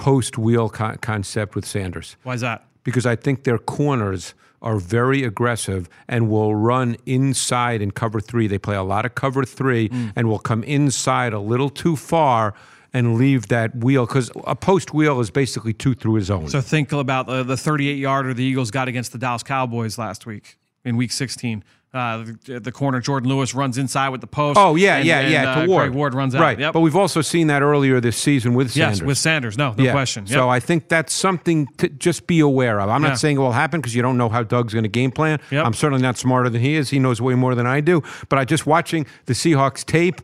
[0.00, 2.64] post wheel con- concept with Sanders Why is that?
[2.84, 8.46] because I think their corners are very aggressive and will run inside in cover three.
[8.46, 10.12] They play a lot of cover three Mm.
[10.16, 12.54] and will come inside a little too far
[12.92, 16.48] and leave that wheel because a post wheel is basically two through his own.
[16.48, 20.24] So think about the, the 38 yarder the Eagles got against the Dallas Cowboys last
[20.26, 21.62] week in Week 16.
[21.96, 24.58] Uh, the, the corner Jourdan Lewis runs inside with the post.
[24.60, 25.50] Oh yeah, and- yeah, and, yeah.
[25.52, 25.84] uh, to Ward.
[25.88, 26.40] Greg Ward runs out.
[26.42, 26.74] Right, Yep.
[26.74, 28.98] but we've also seen that earlier this season with Sanders.
[29.00, 29.56] yes, with Sanders.
[29.56, 29.92] No, no Yeah.
[29.92, 30.24] question.
[30.26, 30.34] Yep.
[30.34, 32.90] So I think that's something to just be aware of.
[32.90, 33.08] I'm Yeah.
[33.10, 35.38] not saying it will happen because you don't know how Doug's going to game plan.
[35.50, 35.64] Yep.
[35.64, 36.90] I'm certainly not smarter than he is.
[36.90, 38.02] He knows way more than I do.
[38.28, 40.20] But I just watching the Seahawks tape.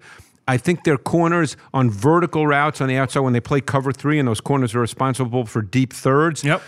[0.49, 4.19] I think their corners on vertical routes on the outside when they play cover three,
[4.19, 6.43] and those corners are responsible for deep thirds.
[6.43, 6.61] Yep.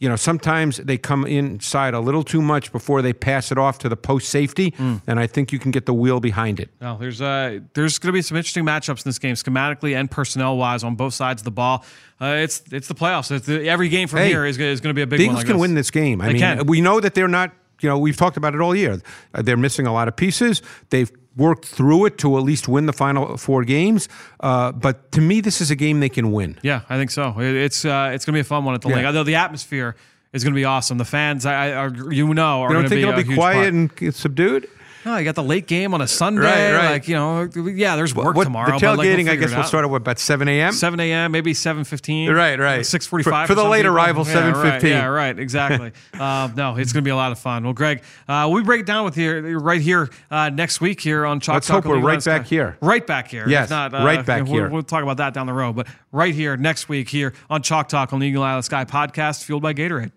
[0.00, 3.78] You know, sometimes they come inside a little too much before they pass it off
[3.80, 5.02] to the post safety, Mm.
[5.06, 6.70] and I think you can get the wheel behind it.
[6.80, 10.10] No, there's uh, there's going to be some interesting matchups in this game, schematically and
[10.10, 11.84] personnel wise, on both sides of the ball.
[12.20, 13.30] Uh, it's it's the playoffs.
[13.30, 15.26] It's the, every game from Hey, here is, is going to be a big the
[15.26, 15.34] one.
[15.34, 15.60] Eagles like can this.
[15.60, 16.20] win this game.
[16.22, 16.66] I They mean, can.
[16.66, 17.52] we know that they're not.
[17.82, 19.00] You know, we've talked about it all year.
[19.32, 20.60] They're missing a lot of pieces.
[20.90, 24.08] They've worked through it to at least win the final four games.
[24.40, 26.58] Uh, but to me, this is a game they can win.
[26.62, 27.38] Yeah, I think so.
[27.38, 28.96] It, it's uh, it's going to be a fun one at the Yeah.
[28.96, 29.06] Linc.
[29.06, 29.94] Although the atmosphere
[30.32, 30.98] is going to be awesome.
[30.98, 33.20] The fans, I, I are, you know, are You going don't to think be it'll
[33.20, 34.00] a be quiet part.
[34.02, 34.68] and subdued?
[35.04, 36.42] No, you got the late game on a Sunday.
[36.42, 36.90] Right, right.
[36.92, 38.66] Like you know, yeah, there's work What- tomorrow.
[38.66, 40.72] the but, like, we'll tailgating, I guess, will start at what about seven a.m.
[40.72, 42.34] 7 a.m., maybe 7.15.
[42.34, 42.80] Right, right.
[42.80, 43.96] 6.45 For- for the late people.
[43.96, 44.82] arrival, Yeah, right.
[44.82, 44.88] 7:15.
[44.90, 45.92] Yeah, right, exactly.
[46.20, 47.64] uh, no, it's going to be a lot of fun.
[47.64, 51.24] Well, Greg, uh, we break it down with you right here uh, next week here
[51.24, 52.76] on Chalk Let's Talk hope we're right back here.
[52.80, 53.48] Right back here.
[53.48, 54.68] Yes, not, uh, right back we'll, here.
[54.68, 55.76] We'll talk about that down the road.
[55.76, 59.44] But right here next week here on Chalk Talk on the Eagle the Sky podcast,
[59.44, 60.12] fueled by Gatorade.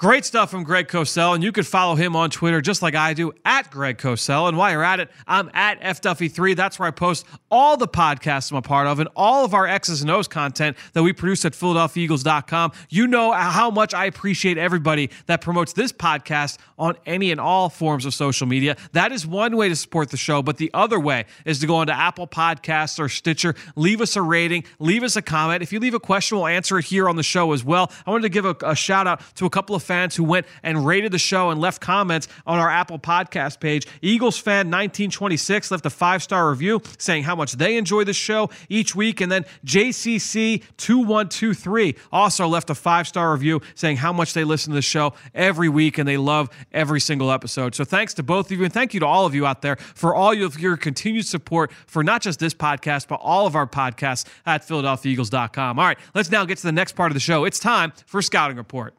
[0.00, 3.14] Great stuff from Greg Cosell, and you could follow him on Twitter just like I
[3.14, 4.48] do at Greg Cosell.
[4.48, 6.56] And while you're at it, I'm at FDuffy3.
[6.56, 9.68] That's where I post all the podcasts I'm a part of and all of our
[9.68, 12.72] X's and O's content that we produce at PhiladelphiaEagles.com.
[12.88, 17.68] You know how much I appreciate everybody that promotes this podcast on any and all
[17.68, 18.76] forms of social media.
[18.94, 21.76] That is one way to support the show, but the other way is to go
[21.76, 25.62] onto Apple Podcasts or Stitcher, leave us a rating, leave us a comment.
[25.62, 27.92] If you leave a question, we'll answer it here on the show as well.
[28.04, 30.46] I wanted to give a, a shout out to a couple of fans who went
[30.62, 33.86] and rated the show and left comments on our Apple Podcast page.
[34.02, 38.50] Eagles fan 1926 left a five star review saying how much they enjoy the show
[38.68, 44.32] each week, and then JCC 2123 also left a five star review saying how much
[44.32, 47.74] they listen to the show every week and they love every single episode.
[47.74, 49.76] So thanks to both of you, and thank you to all of you out there
[49.76, 53.66] for all of your continued support for not just this podcast, but all of our
[53.66, 55.78] podcasts at PhiladelphiaEagles.com.
[55.78, 57.44] All right, let's now get to the next part of the show.
[57.44, 58.94] It's time for Scouting Report.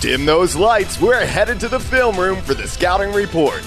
[0.00, 1.00] Dim those lights.
[1.00, 3.64] We're headed to the film room for the scouting report.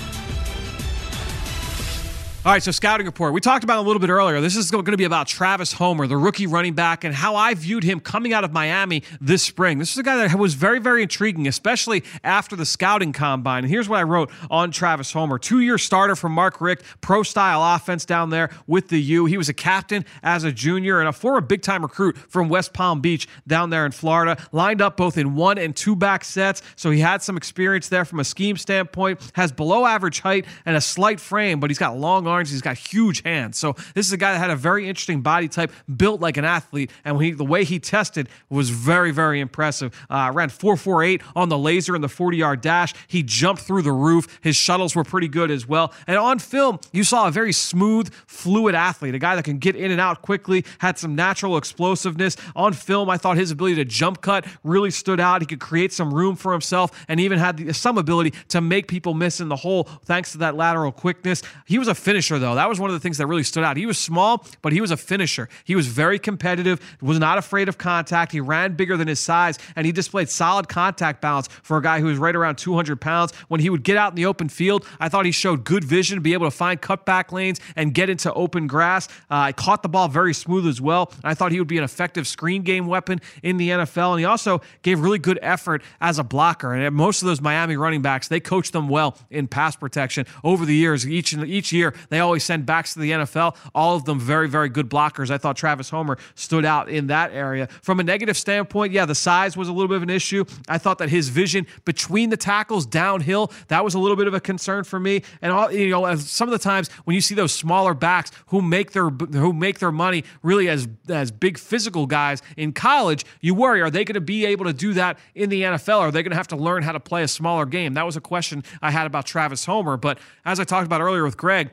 [2.44, 3.34] All right, so scouting report.
[3.34, 4.42] We talked about a little bit earlier.
[4.42, 7.54] This is going to be about Travis Homer, the rookie running back, and how I
[7.54, 9.78] viewed him coming out of Miami this spring.
[9.78, 13.64] This is a guy that was very, very intriguing, especially after the scouting combine.
[13.64, 17.22] And here's what I wrote on Travis Homer two year starter from Mark Richt, pro
[17.22, 19.26] style offense down there with the U.
[19.28, 22.74] He was a captain as a junior and a former big time recruit from West
[22.74, 24.36] Palm Beach down there in Florida.
[24.52, 28.04] Lined up both in one and two back sets, so he had some experience there
[28.04, 29.22] from a scheme standpoint.
[29.36, 33.22] Has below average height and a slight frame, but he's got long He's got huge
[33.24, 33.58] hands.
[33.58, 36.46] So this is a guy that had a very interesting body type, built like an
[36.46, 39.94] athlete, and he, the way he tested was very, very impressive.
[40.10, 42.94] Uh, ran 4.48 on the laser in the 40 yard dash.
[43.08, 44.40] He jumped through the roof.
[44.42, 45.94] His shuttles were pretty good as well.
[46.08, 49.76] And on film, you saw a very smooth, fluid athlete, a guy that can get
[49.76, 52.38] in and out quickly, had some natural explosiveness.
[52.56, 55.42] On film, I thought his ability to jump cut really stood out.
[55.42, 58.88] He could create some room for himself and even had the, some ability to make
[58.88, 61.42] people miss in the hole thanks to that lateral quickness.
[61.66, 62.56] He was a finisher, though.
[62.56, 63.78] That was one of the things that really stood out.
[63.78, 65.50] He was small, but he was a finisher.
[65.64, 68.32] He was very competitive, was not afraid of contact.
[68.32, 72.00] He ran bigger than his size, and he displayed solid contact balance for a guy
[72.00, 73.34] who was right around 200 pounds.
[73.48, 76.16] When he would get out in the open field, I thought he showed good vision
[76.16, 79.08] to be able to find cutback lanes and get into open grass.
[79.30, 81.12] Uh, I caught the ball very smooth as well.
[81.24, 84.26] I thought he would be an effective screen game weapon in the NFL, and he
[84.26, 86.74] also gave really good effort as a blocker.
[86.74, 90.66] And most of those Miami running backs, they coach them well in pass protection over
[90.66, 91.08] the years.
[91.08, 93.56] Each each year, they always send backs to the NFL.
[93.74, 95.32] All of them very, very good blockers.
[95.32, 97.68] I thought Travis Homer stood out in that area.
[97.82, 100.44] From a negative standpoint, yeah, the size was a little bit of an issue.
[100.68, 104.34] I thought that his vision between the tackles downhill, that was a little bit of
[104.34, 105.24] a concern for me.
[105.42, 108.62] And all, you know, some of the times when you see those smaller backs who
[108.62, 113.56] make their who make their money really as as big physical guys in college, you
[113.56, 116.00] worry, are they going to be able to do that in the NFL?
[116.00, 117.94] Are they going to have to learn how to play a smaller game?
[117.94, 119.96] That was a question I had about Travis Homer.
[119.96, 121.70] But as I talked about earlier with Greg,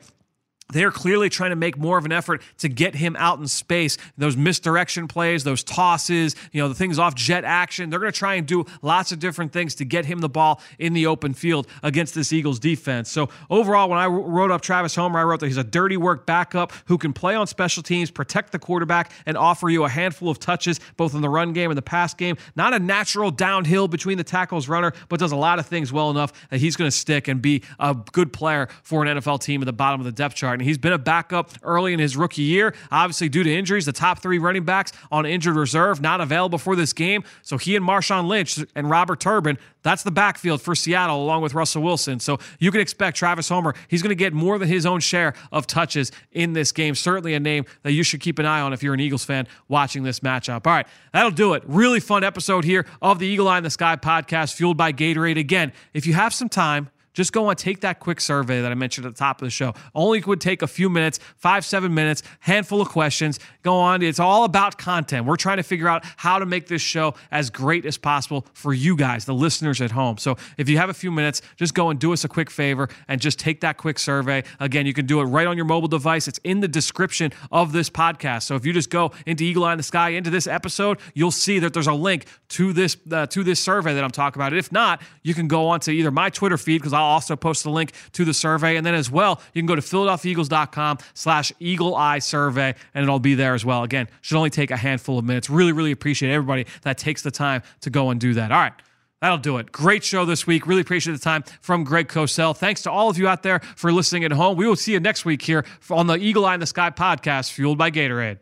[0.71, 3.97] they're clearly trying to make more of an effort to get him out in space.
[4.17, 7.89] Those misdirection plays, those tosses, you know, the things off jet action.
[7.89, 10.61] They're going to try and do lots of different things to get him the ball
[10.77, 13.09] in the open field against this Eagles defense.
[13.09, 16.25] So, overall, when I wrote up Travis Homer, I wrote that he's a dirty work
[16.25, 20.29] backup who can play on special teams, protect the quarterback, and offer you a handful
[20.29, 22.37] of touches both in the run game and the pass game.
[22.55, 26.11] Not a natural downhill between the tackles runner, but does a lot of things well
[26.11, 29.61] enough that he's going to stick and be a good player for an NFL team
[29.61, 30.58] at the bottom of the depth chart.
[30.59, 33.85] He's been a backup early in his rookie year, obviously due to injuries.
[33.85, 37.23] The top three running backs on injured reserve, not available for this game.
[37.41, 41.53] So he and Marshawn Lynch and Robert Turbin, that's the backfield for Seattle, along with
[41.53, 42.19] Russell Wilson.
[42.19, 45.33] So you can expect Travis Homer, he's going to get more than his own share
[45.51, 46.95] of touches in this game.
[46.95, 49.47] Certainly a name that you should keep an eye on if you're an Eagles fan
[49.67, 50.67] watching this matchup.
[50.67, 51.63] All right, that'll do it.
[51.65, 55.39] Really fun episode here of the Eagle Eye in the Sky podcast, fueled by Gatorade.
[55.39, 56.89] Again, if you have some time,
[57.19, 59.49] just go on, take that quick survey that I mentioned at the top of the
[59.51, 59.73] show.
[59.93, 63.39] Only would take a few minutes, five, seven minutes, handful of questions.
[63.61, 64.01] Go on.
[64.01, 65.25] It's all about content.
[65.25, 68.73] We're trying to figure out how to make this show as great as possible for
[68.73, 70.17] you guys, the listeners at home.
[70.17, 72.87] So if you have a few minutes, just go and do us a quick favor
[73.09, 74.45] and just take that quick survey.
[74.61, 76.25] Again, you can do it right on your mobile device.
[76.29, 78.43] It's in the description of this podcast.
[78.43, 81.31] So if you just go into Eagle Eye in the Sky into this episode, you'll
[81.31, 84.53] see that there's a link to this uh, to this survey that I'm talking about.
[84.53, 87.65] If not, you can go on to either my Twitter feed because I'll also post
[87.65, 88.77] a link to the survey.
[88.77, 93.19] And then as well, you can go to PhiladelphiaEagles.com slash Eagle Eye Survey, and it'll
[93.19, 93.83] be there as well.
[93.83, 95.49] Again, should only take a handful of minutes.
[95.49, 98.51] Really, really appreciate everybody that takes the time to go and do that.
[98.51, 98.73] All right.
[99.21, 99.71] That'll do it.
[99.71, 100.65] Great show this week.
[100.65, 102.55] Really appreciate the time from Greg Cosell.
[102.55, 104.55] Thanks to all of you out there for listening at home.
[104.55, 107.51] We will see you next week here on the Eagle Eye in the Sky podcast,
[107.51, 108.39] fueled by Gatorade.